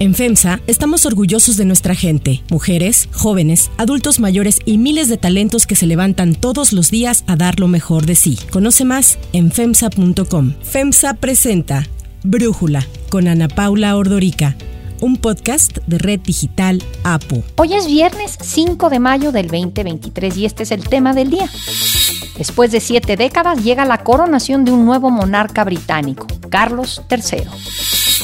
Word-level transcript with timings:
En 0.00 0.14
FEMSA 0.14 0.60
estamos 0.66 1.04
orgullosos 1.04 1.58
de 1.58 1.66
nuestra 1.66 1.94
gente, 1.94 2.42
mujeres, 2.48 3.10
jóvenes, 3.12 3.70
adultos 3.76 4.18
mayores 4.18 4.58
y 4.64 4.78
miles 4.78 5.10
de 5.10 5.18
talentos 5.18 5.66
que 5.66 5.76
se 5.76 5.86
levantan 5.86 6.34
todos 6.34 6.72
los 6.72 6.90
días 6.90 7.22
a 7.26 7.36
dar 7.36 7.60
lo 7.60 7.68
mejor 7.68 8.06
de 8.06 8.14
sí. 8.14 8.38
Conoce 8.50 8.86
más 8.86 9.18
en 9.34 9.52
FEMSA.com. 9.52 10.54
FEMSA 10.62 11.12
presenta 11.12 11.86
Brújula 12.24 12.86
con 13.10 13.28
Ana 13.28 13.48
Paula 13.48 13.94
Ordorica 13.94 14.56
un 15.00 15.16
podcast 15.16 15.78
de 15.86 15.98
Red 15.98 16.20
Digital 16.20 16.82
APO. 17.04 17.42
Hoy 17.56 17.74
es 17.74 17.86
viernes 17.86 18.36
5 18.40 18.90
de 18.90 18.98
mayo 18.98 19.32
del 19.32 19.48
2023 19.48 20.36
y 20.36 20.44
este 20.44 20.62
es 20.62 20.70
el 20.70 20.88
tema 20.88 21.14
del 21.14 21.30
día. 21.30 21.48
Después 22.36 22.70
de 22.70 22.80
siete 22.80 23.16
décadas 23.16 23.62
llega 23.64 23.84
la 23.84 23.98
coronación 23.98 24.64
de 24.64 24.72
un 24.72 24.84
nuevo 24.84 25.10
monarca 25.10 25.64
británico, 25.64 26.26
Carlos 26.48 27.02
III. 27.10 27.44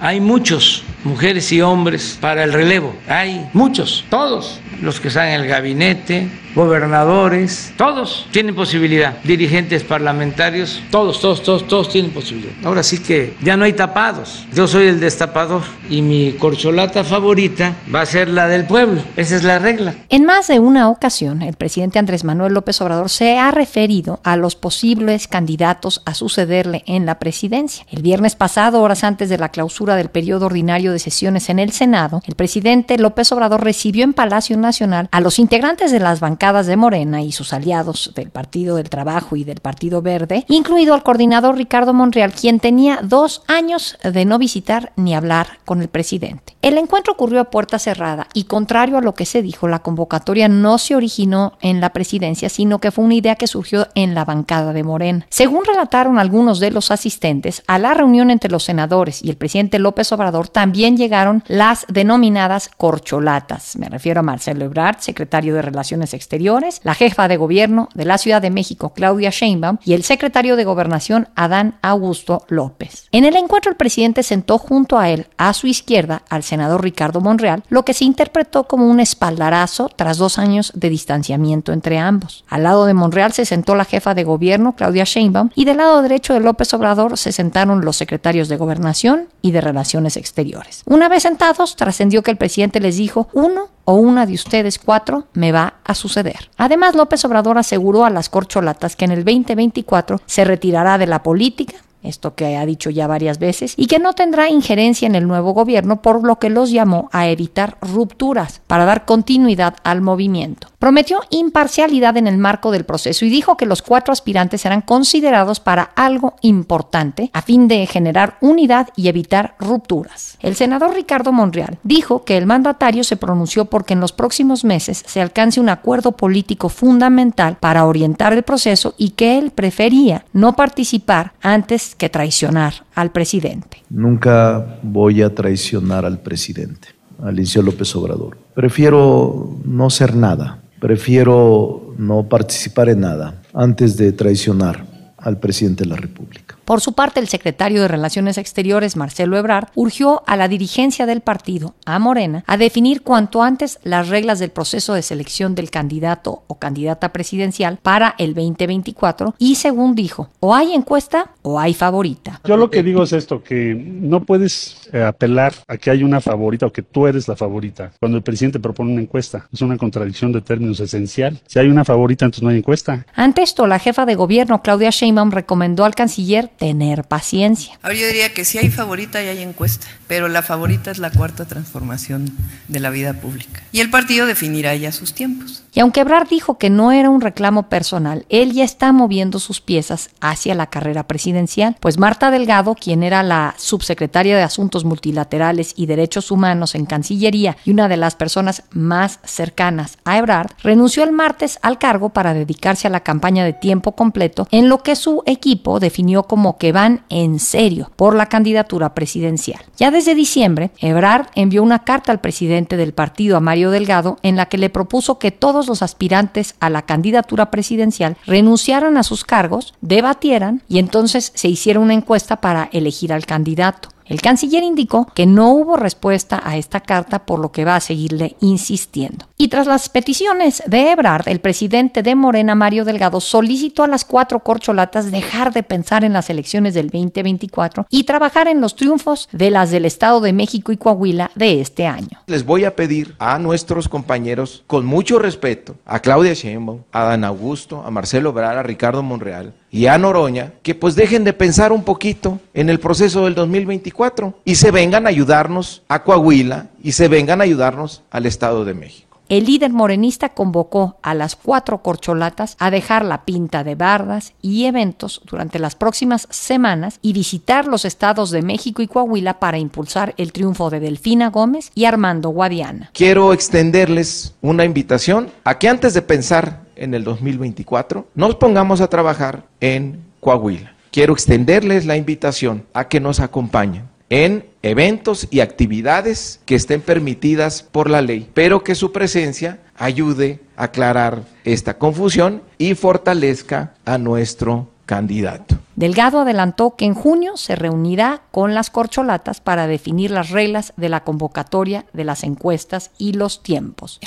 Hay 0.00 0.20
muchos 0.20 0.82
mujeres 1.04 1.52
y 1.52 1.60
hombres 1.60 2.18
para 2.20 2.44
el 2.44 2.52
relevo. 2.52 2.94
Hay 3.08 3.48
muchos, 3.52 4.04
todos 4.10 4.60
los 4.82 5.00
que 5.00 5.08
están 5.08 5.28
en 5.28 5.40
el 5.40 5.46
gabinete, 5.46 6.28
gobernadores, 6.54 7.72
todos 7.76 8.26
tienen 8.30 8.54
posibilidad, 8.54 9.16
dirigentes 9.24 9.82
parlamentarios, 9.82 10.80
todos, 10.90 11.20
todos, 11.20 11.42
todos, 11.42 11.66
todos 11.66 11.88
tienen 11.88 12.12
posibilidad. 12.12 12.52
Ahora 12.64 12.82
sí 12.82 12.98
que 12.98 13.34
ya 13.42 13.56
no 13.56 13.64
hay 13.64 13.72
tapados. 13.72 14.46
Yo 14.52 14.66
soy 14.68 14.86
el 14.86 15.00
destapador 15.00 15.62
y 15.90 16.02
mi 16.02 16.32
corcholata 16.32 17.02
favorita 17.02 17.74
va 17.92 18.02
a 18.02 18.06
ser 18.06 18.28
la 18.28 18.46
del 18.46 18.66
pueblo. 18.66 19.02
Esa 19.16 19.36
es 19.36 19.44
la 19.44 19.58
regla. 19.58 19.94
En 20.08 20.24
más 20.24 20.46
de 20.46 20.60
una 20.60 20.88
ocasión, 20.88 21.42
el 21.42 21.54
presidente 21.54 21.98
Andrés 21.98 22.24
Manuel 22.24 22.54
López 22.54 22.80
Obrador 22.80 23.10
se 23.10 23.38
ha 23.38 23.50
referido 23.50 24.20
a 24.22 24.36
los 24.36 24.54
posibles 24.54 25.28
candidatos 25.28 26.02
a 26.04 26.14
sucederle 26.14 26.84
en 26.86 27.06
la 27.06 27.18
presidencia. 27.18 27.86
El 27.90 28.02
viernes 28.02 28.36
pasado, 28.36 28.80
horas 28.80 29.02
antes 29.02 29.28
de 29.28 29.38
la 29.38 29.48
clausura 29.48 29.83
del 29.92 30.08
periodo 30.08 30.46
ordinario 30.46 30.92
de 30.92 30.98
sesiones 30.98 31.50
en 31.50 31.58
el 31.58 31.70
Senado, 31.72 32.22
el 32.26 32.34
presidente 32.34 32.96
López 32.96 33.30
Obrador 33.32 33.62
recibió 33.62 34.04
en 34.04 34.14
Palacio 34.14 34.56
Nacional 34.56 35.08
a 35.12 35.20
los 35.20 35.38
integrantes 35.38 35.92
de 35.92 36.00
las 36.00 36.20
bancadas 36.20 36.66
de 36.66 36.76
Morena 36.76 37.20
y 37.20 37.32
sus 37.32 37.52
aliados 37.52 38.12
del 38.14 38.30
Partido 38.30 38.76
del 38.76 38.88
Trabajo 38.88 39.36
y 39.36 39.44
del 39.44 39.60
Partido 39.60 40.00
Verde, 40.00 40.46
incluido 40.48 40.94
al 40.94 41.02
coordinador 41.02 41.56
Ricardo 41.56 41.92
Monreal, 41.92 42.32
quien 42.32 42.60
tenía 42.60 43.00
dos 43.02 43.42
años 43.46 43.98
de 44.02 44.24
no 44.24 44.38
visitar 44.38 44.92
ni 44.96 45.14
hablar 45.14 45.58
con 45.66 45.82
el 45.82 45.88
presidente. 45.88 46.56
El 46.62 46.78
encuentro 46.78 47.12
ocurrió 47.12 47.40
a 47.40 47.50
puerta 47.50 47.78
cerrada 47.78 48.26
y 48.32 48.44
contrario 48.44 48.96
a 48.96 49.02
lo 49.02 49.14
que 49.14 49.26
se 49.26 49.42
dijo, 49.42 49.68
la 49.68 49.80
convocatoria 49.80 50.48
no 50.48 50.78
se 50.78 50.96
originó 50.96 51.58
en 51.60 51.80
la 51.80 51.92
presidencia, 51.92 52.48
sino 52.48 52.78
que 52.78 52.90
fue 52.90 53.04
una 53.04 53.14
idea 53.14 53.36
que 53.36 53.46
surgió 53.46 53.88
en 53.94 54.14
la 54.14 54.24
bancada 54.24 54.72
de 54.72 54.82
Morena. 54.82 55.26
Según 55.28 55.64
relataron 55.64 56.18
algunos 56.18 56.60
de 56.60 56.70
los 56.70 56.90
asistentes, 56.90 57.62
a 57.66 57.78
la 57.78 57.94
reunión 57.94 58.30
entre 58.30 58.50
los 58.50 58.64
senadores 58.64 59.22
y 59.22 59.30
el 59.30 59.36
presidente 59.36 59.73
López 59.78 60.10
Obrador 60.12 60.48
también 60.48 60.96
llegaron 60.96 61.42
las 61.46 61.86
denominadas 61.88 62.70
corcholatas. 62.76 63.76
Me 63.76 63.88
refiero 63.88 64.20
a 64.20 64.22
Marcelo 64.22 64.64
Ebrard, 64.64 64.98
secretario 65.00 65.54
de 65.54 65.62
Relaciones 65.62 66.14
Exteriores, 66.14 66.80
la 66.84 66.94
jefa 66.94 67.28
de 67.28 67.36
gobierno 67.36 67.88
de 67.94 68.04
la 68.04 68.18
Ciudad 68.18 68.42
de 68.42 68.50
México, 68.50 68.92
Claudia 68.94 69.30
Sheinbaum, 69.30 69.78
y 69.84 69.94
el 69.94 70.04
secretario 70.04 70.56
de 70.56 70.64
Gobernación, 70.64 71.28
Adán 71.34 71.78
Augusto 71.82 72.44
López. 72.48 73.08
En 73.12 73.24
el 73.24 73.36
encuentro, 73.36 73.70
el 73.70 73.76
presidente 73.76 74.22
sentó 74.22 74.58
junto 74.58 74.98
a 74.98 75.10
él, 75.10 75.26
a 75.36 75.52
su 75.52 75.66
izquierda, 75.66 76.22
al 76.28 76.42
senador 76.42 76.82
Ricardo 76.82 77.20
Monreal, 77.20 77.62
lo 77.68 77.84
que 77.84 77.94
se 77.94 78.04
interpretó 78.04 78.64
como 78.64 78.88
un 78.88 79.00
espaldarazo 79.00 79.90
tras 79.94 80.18
dos 80.18 80.38
años 80.38 80.72
de 80.74 80.90
distanciamiento 80.90 81.72
entre 81.72 81.98
ambos. 81.98 82.44
Al 82.48 82.64
lado 82.64 82.86
de 82.86 82.94
Monreal 82.94 83.32
se 83.32 83.44
sentó 83.44 83.74
la 83.74 83.84
jefa 83.84 84.14
de 84.14 84.24
gobierno, 84.24 84.74
Claudia 84.76 85.04
Sheinbaum, 85.04 85.50
y 85.54 85.64
del 85.64 85.78
lado 85.78 86.02
derecho 86.02 86.34
de 86.34 86.40
López 86.40 86.72
Obrador 86.74 87.16
se 87.18 87.32
sentaron 87.32 87.84
los 87.84 87.96
secretarios 87.96 88.48
de 88.48 88.56
Gobernación 88.56 89.28
y 89.42 89.52
de 89.52 89.60
Relaciones 89.64 90.16
Exteriores. 90.16 90.82
Una 90.86 91.08
vez 91.08 91.24
sentados, 91.24 91.76
trascendió 91.76 92.22
que 92.22 92.30
el 92.30 92.36
presidente 92.36 92.80
les 92.80 92.96
dijo, 92.96 93.28
uno 93.32 93.68
o 93.84 93.94
una 93.94 94.26
de 94.26 94.34
ustedes 94.34 94.78
cuatro 94.78 95.26
me 95.32 95.52
va 95.52 95.74
a 95.84 95.94
suceder. 95.94 96.50
Además, 96.56 96.94
López 96.94 97.24
Obrador 97.24 97.58
aseguró 97.58 98.04
a 98.04 98.10
las 98.10 98.28
corcholatas 98.28 98.96
que 98.96 99.04
en 99.04 99.12
el 99.12 99.24
2024 99.24 100.20
se 100.26 100.44
retirará 100.44 100.98
de 100.98 101.06
la 101.06 101.22
política 101.22 101.74
esto 102.04 102.34
que 102.34 102.56
ha 102.56 102.66
dicho 102.66 102.90
ya 102.90 103.06
varias 103.06 103.38
veces, 103.38 103.74
y 103.76 103.86
que 103.86 103.98
no 103.98 104.12
tendrá 104.12 104.48
injerencia 104.48 105.06
en 105.06 105.14
el 105.14 105.26
nuevo 105.26 105.52
gobierno, 105.52 106.02
por 106.02 106.22
lo 106.22 106.38
que 106.38 106.50
los 106.50 106.70
llamó 106.70 107.08
a 107.12 107.28
evitar 107.28 107.78
rupturas 107.80 108.60
para 108.66 108.84
dar 108.84 109.04
continuidad 109.06 109.76
al 109.82 110.02
movimiento. 110.02 110.68
Prometió 110.84 111.20
imparcialidad 111.30 112.18
en 112.18 112.26
el 112.26 112.36
marco 112.36 112.70
del 112.70 112.84
proceso 112.84 113.24
y 113.24 113.30
dijo 113.30 113.56
que 113.56 113.64
los 113.64 113.80
cuatro 113.80 114.12
aspirantes 114.12 114.60
serán 114.60 114.82
considerados 114.82 115.58
para 115.58 115.82
algo 115.82 116.34
importante 116.42 117.30
a 117.32 117.40
fin 117.40 117.68
de 117.68 117.86
generar 117.86 118.36
unidad 118.42 118.90
y 118.94 119.08
evitar 119.08 119.54
rupturas. 119.58 120.36
El 120.40 120.56
senador 120.56 120.94
Ricardo 120.94 121.32
Monreal 121.32 121.78
dijo 121.84 122.24
que 122.24 122.36
el 122.36 122.44
mandatario 122.44 123.02
se 123.02 123.16
pronunció 123.16 123.64
porque 123.64 123.94
en 123.94 124.00
los 124.00 124.12
próximos 124.12 124.62
meses 124.62 125.02
se 125.06 125.22
alcance 125.22 125.58
un 125.58 125.70
acuerdo 125.70 126.12
político 126.12 126.68
fundamental 126.68 127.56
para 127.58 127.86
orientar 127.86 128.34
el 128.34 128.42
proceso 128.42 128.94
y 128.98 129.12
que 129.12 129.38
él 129.38 129.52
prefería 129.52 130.26
no 130.34 130.54
participar 130.54 131.32
antes 131.40 131.94
que 131.94 132.10
traicionar 132.10 132.84
al 132.94 133.10
presidente. 133.10 133.82
Nunca 133.88 134.76
voy 134.82 135.22
a 135.22 135.34
traicionar 135.34 136.04
al 136.04 136.18
presidente, 136.18 136.88
Alicia 137.22 137.62
López 137.62 137.96
Obrador. 137.96 138.36
Prefiero 138.54 139.56
no 139.64 139.88
ser 139.88 140.14
nada 140.14 140.60
prefiero 140.84 141.94
no 141.96 142.28
participar 142.28 142.90
en 142.90 143.00
nada 143.00 143.40
antes 143.54 143.96
de 143.96 144.12
traicionar 144.12 144.84
al 145.16 145.40
presidente 145.40 145.84
de 145.84 145.88
la 145.88 145.96
República. 145.96 146.53
Por 146.64 146.80
su 146.80 146.94
parte, 146.94 147.20
el 147.20 147.28
secretario 147.28 147.82
de 147.82 147.88
Relaciones 147.88 148.38
Exteriores, 148.38 148.96
Marcelo 148.96 149.36
Ebrard, 149.36 149.68
urgió 149.74 150.22
a 150.26 150.36
la 150.36 150.48
dirigencia 150.48 151.06
del 151.06 151.20
partido, 151.20 151.74
a 151.84 151.98
Morena, 151.98 152.44
a 152.46 152.56
definir 152.56 153.02
cuanto 153.02 153.42
antes 153.42 153.78
las 153.82 154.08
reglas 154.08 154.38
del 154.38 154.50
proceso 154.50 154.94
de 154.94 155.02
selección 155.02 155.54
del 155.54 155.70
candidato 155.70 156.42
o 156.46 156.58
candidata 156.58 157.12
presidencial 157.12 157.78
para 157.82 158.14
el 158.18 158.34
2024 158.34 159.34
y, 159.38 159.56
según 159.56 159.94
dijo, 159.94 160.30
o 160.40 160.54
hay 160.54 160.72
encuesta 160.72 161.32
o 161.42 161.60
hay 161.60 161.74
favorita. 161.74 162.40
Yo 162.44 162.56
lo 162.56 162.70
que 162.70 162.82
digo 162.82 163.02
es 163.02 163.12
esto, 163.12 163.42
que 163.42 163.74
no 163.74 164.24
puedes 164.24 164.88
eh, 164.92 165.02
apelar 165.02 165.52
a 165.68 165.76
que 165.76 165.90
hay 165.90 166.02
una 166.02 166.20
favorita 166.20 166.66
o 166.66 166.72
que 166.72 166.82
tú 166.82 167.06
eres 167.06 167.28
la 167.28 167.36
favorita 167.36 167.92
cuando 168.00 168.16
el 168.16 168.22
presidente 168.22 168.58
propone 168.58 168.92
una 168.92 169.02
encuesta. 169.02 169.48
Es 169.52 169.60
una 169.60 169.76
contradicción 169.76 170.32
de 170.32 170.40
términos 170.40 170.80
esencial. 170.80 171.40
Si 171.46 171.58
hay 171.58 171.68
una 171.68 171.84
favorita, 171.84 172.24
entonces 172.24 172.42
no 172.42 172.48
hay 172.48 172.58
encuesta. 172.58 173.06
Ante 173.14 173.42
esto, 173.42 173.66
la 173.66 173.78
jefa 173.78 174.06
de 174.06 174.14
gobierno, 174.14 174.62
Claudia 174.62 174.90
Sheinbaum, 174.90 175.30
recomendó 175.30 175.84
al 175.84 175.94
canciller 175.94 176.50
tener 176.56 177.04
paciencia. 177.04 177.78
Ahora 177.82 177.96
yo 177.96 178.06
diría 178.06 178.32
que 178.32 178.44
si 178.44 178.58
hay 178.58 178.70
favorita 178.70 179.22
y 179.22 179.28
hay 179.28 179.42
encuesta, 179.42 179.86
pero 180.06 180.28
la 180.28 180.42
favorita 180.42 180.90
es 180.90 180.98
la 180.98 181.10
cuarta 181.10 181.44
transformación 181.44 182.30
de 182.68 182.80
la 182.80 182.90
vida 182.90 183.14
pública. 183.14 183.62
Y 183.72 183.80
el 183.80 183.90
partido 183.90 184.26
definirá 184.26 184.74
ya 184.76 184.92
sus 184.92 185.14
tiempos. 185.14 185.62
Y 185.72 185.80
aunque 185.80 186.00
Ebrard 186.00 186.28
dijo 186.28 186.56
que 186.56 186.70
no 186.70 186.92
era 186.92 187.10
un 187.10 187.20
reclamo 187.20 187.68
personal, 187.68 188.26
él 188.28 188.52
ya 188.52 188.62
está 188.62 188.92
moviendo 188.92 189.40
sus 189.40 189.60
piezas 189.60 190.10
hacia 190.20 190.54
la 190.54 190.66
carrera 190.66 191.08
presidencial, 191.08 191.76
pues 191.80 191.98
Marta 191.98 192.30
Delgado, 192.30 192.76
quien 192.76 193.02
era 193.02 193.22
la 193.24 193.54
subsecretaria 193.58 194.36
de 194.36 194.42
Asuntos 194.42 194.84
Multilaterales 194.84 195.74
y 195.76 195.86
Derechos 195.86 196.30
Humanos 196.30 196.74
en 196.76 196.86
Cancillería 196.86 197.56
y 197.64 197.72
una 197.72 197.88
de 197.88 197.96
las 197.96 198.14
personas 198.14 198.62
más 198.70 199.18
cercanas 199.24 199.98
a 200.04 200.18
Ebrard, 200.18 200.52
renunció 200.62 201.02
el 201.02 201.12
martes 201.12 201.58
al 201.62 201.78
cargo 201.78 202.10
para 202.10 202.34
dedicarse 202.34 202.86
a 202.86 202.90
la 202.90 203.00
campaña 203.00 203.44
de 203.44 203.52
tiempo 203.52 203.92
completo 203.92 204.46
en 204.52 204.68
lo 204.68 204.82
que 204.82 204.94
su 204.94 205.22
equipo 205.26 205.80
definió 205.80 206.24
como 206.24 206.43
que 206.52 206.72
van 206.72 207.04
en 207.08 207.38
serio 207.38 207.90
por 207.96 208.14
la 208.14 208.26
candidatura 208.26 208.94
presidencial. 208.94 209.60
Ya 209.76 209.90
desde 209.90 210.14
diciembre, 210.14 210.70
Ebrard 210.78 211.26
envió 211.34 211.62
una 211.62 211.80
carta 211.80 212.12
al 212.12 212.20
presidente 212.20 212.76
del 212.76 212.92
partido, 212.92 213.36
a 213.36 213.40
Mario 213.40 213.70
Delgado, 213.70 214.18
en 214.22 214.36
la 214.36 214.46
que 214.46 214.58
le 214.58 214.70
propuso 214.70 215.18
que 215.18 215.32
todos 215.32 215.66
los 215.66 215.82
aspirantes 215.82 216.54
a 216.60 216.70
la 216.70 216.82
candidatura 216.82 217.50
presidencial 217.50 218.16
renunciaran 218.26 218.96
a 218.96 219.02
sus 219.02 219.24
cargos, 219.24 219.74
debatieran 219.80 220.62
y 220.68 220.78
entonces 220.78 221.32
se 221.34 221.48
hiciera 221.48 221.80
una 221.80 221.94
encuesta 221.94 222.40
para 222.40 222.68
elegir 222.72 223.12
al 223.12 223.26
candidato. 223.26 223.93
El 224.06 224.20
canciller 224.20 224.62
indicó 224.62 225.06
que 225.14 225.26
no 225.26 225.50
hubo 225.50 225.76
respuesta 225.76 226.42
a 226.44 226.56
esta 226.56 226.80
carta, 226.80 227.24
por 227.24 227.38
lo 227.38 227.52
que 227.52 227.64
va 227.64 227.76
a 227.76 227.80
seguirle 227.80 228.36
insistiendo. 228.40 229.26
Y 229.38 229.48
tras 229.48 229.66
las 229.66 229.88
peticiones 229.88 230.62
de 230.66 230.92
Ebrard, 230.92 231.28
el 231.28 231.40
presidente 231.40 232.02
de 232.02 232.14
Morena, 232.14 232.54
Mario 232.54 232.84
Delgado, 232.84 233.20
solicitó 233.20 233.82
a 233.82 233.88
las 233.88 234.04
cuatro 234.04 234.40
corcholatas 234.40 235.10
dejar 235.10 235.52
de 235.52 235.62
pensar 235.62 236.04
en 236.04 236.12
las 236.12 236.28
elecciones 236.30 236.74
del 236.74 236.90
2024 236.90 237.86
y 237.90 238.04
trabajar 238.04 238.48
en 238.48 238.60
los 238.60 238.76
triunfos 238.76 239.28
de 239.32 239.50
las 239.50 239.70
del 239.70 239.86
Estado 239.86 240.20
de 240.20 240.32
México 240.32 240.72
y 240.72 240.76
Coahuila 240.76 241.30
de 241.34 241.60
este 241.60 241.86
año. 241.86 242.20
Les 242.26 242.44
voy 242.44 242.64
a 242.64 242.76
pedir 242.76 243.14
a 243.18 243.38
nuestros 243.38 243.88
compañeros, 243.88 244.64
con 244.66 244.84
mucho 244.84 245.18
respeto, 245.18 245.76
a 245.86 246.00
Claudia 246.00 246.34
Sheinbaum, 246.34 246.82
a 246.92 247.04
Dan 247.04 247.24
Augusto, 247.24 247.82
a 247.84 247.90
Marcelo 247.90 248.30
Ebrard, 248.30 248.58
a 248.58 248.62
Ricardo 248.62 249.02
Monreal, 249.02 249.54
y 249.74 249.88
a 249.88 249.98
Noroña 249.98 250.52
que 250.62 250.76
pues 250.76 250.94
dejen 250.94 251.24
de 251.24 251.32
pensar 251.32 251.72
un 251.72 251.82
poquito 251.82 252.38
en 252.54 252.70
el 252.70 252.78
proceso 252.78 253.24
del 253.24 253.34
2024 253.34 254.38
y 254.44 254.54
se 254.54 254.70
vengan 254.70 255.06
a 255.06 255.10
ayudarnos 255.10 255.82
a 255.88 256.04
Coahuila 256.04 256.68
y 256.80 256.92
se 256.92 257.08
vengan 257.08 257.40
a 257.40 257.44
ayudarnos 257.44 258.02
al 258.12 258.26
Estado 258.26 258.64
de 258.64 258.74
México. 258.74 259.18
el 259.28 259.46
líder 259.46 259.72
morenista 259.72 260.28
convocó 260.28 260.98
a 261.02 261.14
las 261.14 261.34
cuatro 261.34 261.78
corcholatas 261.78 262.56
a 262.60 262.70
dejar 262.70 263.04
la 263.04 263.24
pinta 263.24 263.64
de 263.64 263.74
bardas 263.74 264.34
y 264.40 264.66
eventos 264.66 265.20
durante 265.24 265.58
las 265.58 265.74
próximas 265.74 266.28
semanas 266.30 267.00
y 267.02 267.12
visitar 267.12 267.66
los 267.66 267.84
estados 267.84 268.30
de 268.30 268.42
México 268.42 268.80
y 268.80 268.86
Coahuila 268.86 269.40
para 269.40 269.58
impulsar 269.58 270.14
el 270.18 270.30
triunfo 270.30 270.70
de 270.70 270.78
Delfina 270.78 271.30
Gómez 271.30 271.72
y 271.74 271.86
Armando 271.86 272.28
Guadiana. 272.28 272.90
Quiero 272.92 273.32
extenderles 273.32 274.34
una 274.40 274.64
invitación 274.64 275.30
a 275.42 275.58
que 275.58 275.68
antes 275.68 275.94
de 275.94 276.02
pensar 276.02 276.63
en 276.76 276.94
el 276.94 277.04
2024 277.04 278.06
nos 278.14 278.34
pongamos 278.36 278.80
a 278.80 278.88
trabajar 278.88 279.46
en 279.60 280.00
Coahuila. 280.20 280.74
Quiero 280.90 281.12
extenderles 281.12 281.86
la 281.86 281.96
invitación 281.96 282.64
a 282.72 282.88
que 282.88 283.00
nos 283.00 283.20
acompañen 283.20 283.84
en 284.10 284.46
eventos 284.62 285.26
y 285.30 285.40
actividades 285.40 286.40
que 286.44 286.54
estén 286.54 286.80
permitidas 286.80 287.62
por 287.62 287.90
la 287.90 288.00
ley, 288.00 288.30
pero 288.32 288.62
que 288.62 288.74
su 288.74 288.92
presencia 288.92 289.58
ayude 289.76 290.40
a 290.56 290.64
aclarar 290.64 291.22
esta 291.44 291.78
confusión 291.78 292.42
y 292.58 292.74
fortalezca 292.74 293.74
a 293.84 293.98
nuestro 293.98 294.68
candidato. 294.86 295.56
Delgado 295.76 296.20
adelantó 296.20 296.76
que 296.76 296.84
en 296.84 296.94
junio 296.94 297.36
se 297.36 297.56
reunirá 297.56 298.22
con 298.30 298.54
las 298.54 298.70
corcholatas 298.70 299.40
para 299.40 299.66
definir 299.66 300.10
las 300.10 300.30
reglas 300.30 300.72
de 300.76 300.88
la 300.88 301.02
convocatoria 301.02 301.86
de 301.92 302.04
las 302.04 302.22
encuestas 302.22 302.90
y 302.98 303.14
los 303.14 303.42
tiempos. 303.42 303.98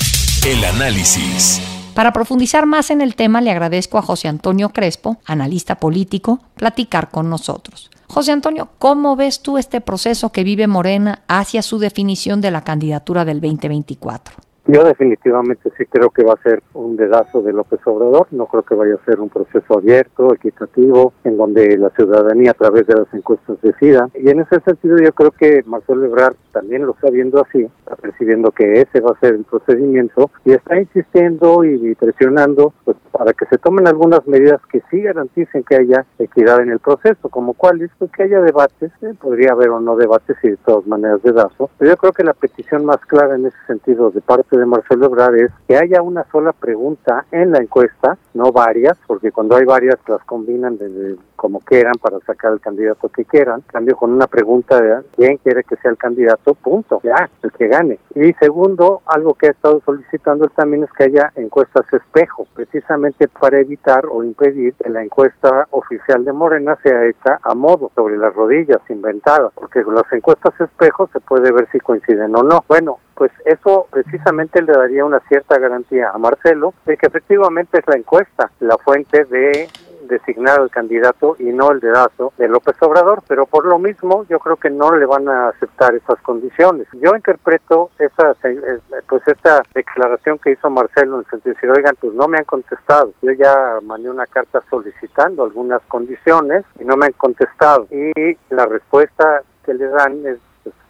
El 0.45 0.63
análisis. 0.63 1.61
Para 1.97 2.13
profundizar 2.13 2.67
más 2.67 2.91
en 2.91 3.01
el 3.01 3.15
tema, 3.15 3.41
le 3.41 3.49
agradezco 3.49 3.97
a 3.97 4.03
José 4.03 4.27
Antonio 4.27 4.69
Crespo, 4.69 5.17
analista 5.25 5.79
político, 5.79 6.39
platicar 6.53 7.09
con 7.09 7.27
nosotros. 7.27 7.89
José 8.05 8.33
Antonio, 8.33 8.69
¿cómo 8.77 9.15
ves 9.15 9.41
tú 9.41 9.57
este 9.57 9.81
proceso 9.81 10.31
que 10.31 10.43
vive 10.43 10.67
Morena 10.67 11.23
hacia 11.27 11.63
su 11.63 11.79
definición 11.79 12.39
de 12.39 12.51
la 12.51 12.63
candidatura 12.63 13.25
del 13.25 13.41
2024? 13.41 14.46
Yo 14.67 14.83
definitivamente 14.83 15.71
sí 15.77 15.85
creo 15.85 16.09
que 16.09 16.25
va 16.25 16.33
a 16.33 16.43
ser 16.43 16.61
un 16.73 16.97
dedazo 16.97 17.41
de 17.41 17.53
López 17.53 17.79
Obrador, 17.85 18.27
no 18.31 18.47
creo 18.47 18.63
que 18.63 18.75
vaya 18.75 18.95
a 18.95 19.05
ser 19.05 19.21
un 19.21 19.29
proceso 19.29 19.77
abierto, 19.77 20.33
equitativo, 20.33 21.13
en 21.23 21.37
donde 21.37 21.77
la 21.77 21.89
ciudadanía 21.91 22.51
a 22.51 22.53
través 22.53 22.85
de 22.85 22.95
las 22.95 23.13
encuestas 23.13 23.61
decida. 23.61 24.09
Y 24.13 24.29
en 24.29 24.41
ese 24.41 24.59
sentido 24.59 24.97
yo 24.97 25.13
creo 25.13 25.31
que 25.31 25.63
Marcelo 25.65 26.03
Ebrard 26.03 26.35
también 26.51 26.85
lo 26.85 26.91
está 26.91 27.09
viendo 27.09 27.41
así, 27.41 27.61
está 27.61 27.95
percibiendo 27.95 28.51
que 28.51 28.81
ese 28.81 28.99
va 28.99 29.11
a 29.11 29.19
ser 29.21 29.35
el 29.35 29.45
procedimiento 29.45 30.29
y 30.43 30.51
está 30.51 30.77
insistiendo 30.77 31.63
y 31.63 31.95
presionando 31.95 32.73
pues, 32.83 32.97
para 33.13 33.31
que 33.31 33.45
se 33.45 33.57
tomen 33.57 33.87
algunas 33.87 34.27
medidas 34.27 34.59
que 34.69 34.81
sí 34.91 35.01
garanticen 35.01 35.63
que 35.63 35.77
haya 35.77 36.05
equidad 36.19 36.59
en 36.61 36.71
el 36.71 36.79
proceso, 36.79 37.29
como 37.29 37.53
cuáles, 37.53 37.89
pues 37.97 38.11
que 38.11 38.23
haya 38.23 38.41
debates, 38.41 38.91
¿eh? 39.01 39.13
podría 39.21 39.53
haber 39.53 39.69
o 39.69 39.79
no 39.79 39.95
debates 39.95 40.35
y 40.43 40.49
de 40.49 40.57
todas 40.57 40.85
maneras 40.87 41.23
dedazo, 41.23 41.69
pero 41.77 41.91
yo 41.91 41.97
creo 41.97 42.11
que 42.11 42.23
la 42.25 42.33
petición 42.33 42.83
más 42.83 42.99
clara 43.05 43.35
en 43.35 43.45
ese 43.45 43.57
sentido 43.65 44.11
de 44.11 44.19
parte 44.19 44.56
de 44.57 44.65
Marcelo 44.65 45.07
Ebrard 45.07 45.35
es 45.35 45.51
que 45.67 45.77
haya 45.77 46.01
una 46.01 46.25
sola 46.31 46.53
pregunta 46.53 47.25
en 47.31 47.51
la 47.51 47.59
encuesta, 47.59 48.17
no 48.33 48.51
varias, 48.51 48.97
porque 49.07 49.31
cuando 49.31 49.55
hay 49.55 49.65
varias 49.65 49.97
las 50.07 50.23
combinan 50.23 50.77
de, 50.77 51.15
como 51.35 51.59
quieran 51.61 51.93
para 52.01 52.19
sacar 52.19 52.51
el 52.51 52.59
candidato 52.59 53.09
que 53.09 53.23
quieran. 53.23 53.61
Cambio 53.67 53.95
con 53.95 54.11
una 54.11 54.27
pregunta 54.27 54.81
de 54.81 55.03
quién 55.15 55.37
quiere 55.37 55.63
que 55.63 55.77
sea 55.77 55.91
el 55.91 55.97
candidato, 55.97 56.53
punto, 56.55 56.99
ya, 57.03 57.29
el 57.43 57.51
que 57.53 57.67
gane. 57.67 57.99
Y 58.15 58.33
segundo, 58.33 59.01
algo 59.05 59.33
que 59.35 59.47
ha 59.47 59.51
estado 59.51 59.81
solicitando 59.85 60.47
también 60.49 60.83
es 60.83 60.91
que 60.91 61.05
haya 61.05 61.31
encuestas 61.35 61.85
espejo, 61.93 62.47
precisamente 62.53 63.27
para 63.27 63.59
evitar 63.59 64.05
o 64.11 64.23
impedir 64.23 64.73
que 64.73 64.89
la 64.89 65.03
encuesta 65.03 65.67
oficial 65.71 66.25
de 66.25 66.33
Morena 66.33 66.77
sea 66.83 67.05
hecha 67.05 67.39
a 67.43 67.55
modo, 67.55 67.91
sobre 67.95 68.17
las 68.17 68.33
rodillas, 68.33 68.81
inventada, 68.89 69.49
porque 69.53 69.83
las 69.83 70.11
encuestas 70.11 70.59
espejo 70.59 71.09
se 71.13 71.19
puede 71.19 71.51
ver 71.51 71.67
si 71.71 71.79
coinciden 71.79 72.35
o 72.35 72.43
no. 72.43 72.63
Bueno, 72.67 72.99
pues 73.17 73.31
eso 73.45 73.87
precisamente 73.89 74.61
le 74.61 74.73
daría 74.73 75.03
una 75.03 75.19
cierta 75.21 75.57
garantía 75.57 76.11
a 76.13 76.17
Marcelo 76.19 76.73
de 76.85 76.97
que 76.97 77.07
efectivamente 77.07 77.79
es 77.79 77.87
la 77.87 77.97
encuesta 77.97 78.51
la 78.59 78.77
fuente 78.77 79.25
de 79.25 79.67
designar 80.07 80.59
al 80.59 80.69
candidato 80.69 81.35
y 81.39 81.45
no 81.45 81.71
el 81.71 81.79
dedazo 81.79 82.31
de 82.37 82.47
López 82.47 82.75
Obrador, 82.81 83.23
pero 83.27 83.45
por 83.45 83.65
lo 83.65 83.77
mismo 83.77 84.25
yo 84.29 84.39
creo 84.39 84.55
que 84.55 84.69
no 84.69 84.95
le 84.95 85.05
van 85.05 85.27
a 85.27 85.49
aceptar 85.49 85.93
esas 85.95 86.19
condiciones. 86.21 86.87
Yo 86.93 87.15
interpreto 87.15 87.89
esa 87.99 88.35
eh, 88.43 88.79
pues 89.09 89.27
esta 89.27 89.63
declaración 89.73 90.39
que 90.39 90.51
hizo 90.51 90.69
Marcelo 90.69 91.15
en 91.15 91.19
el 91.19 91.29
sentido 91.29 91.53
de 91.53 91.55
decir, 91.55 91.69
oigan, 91.71 91.95
pues 91.99 92.13
no 92.13 92.27
me 92.27 92.37
han 92.37 92.45
contestado. 92.45 93.11
Yo 93.21 93.31
ya 93.31 93.79
mandé 93.83 94.09
una 94.09 94.27
carta 94.27 94.63
solicitando 94.69 95.43
algunas 95.43 95.81
condiciones 95.87 96.63
y 96.79 96.85
no 96.85 96.95
me 96.95 97.07
han 97.07 97.13
contestado. 97.13 97.87
Y 97.91 98.37
la 98.49 98.65
respuesta 98.65 99.41
que 99.65 99.73
le 99.73 99.87
dan 99.87 100.25
es 100.25 100.37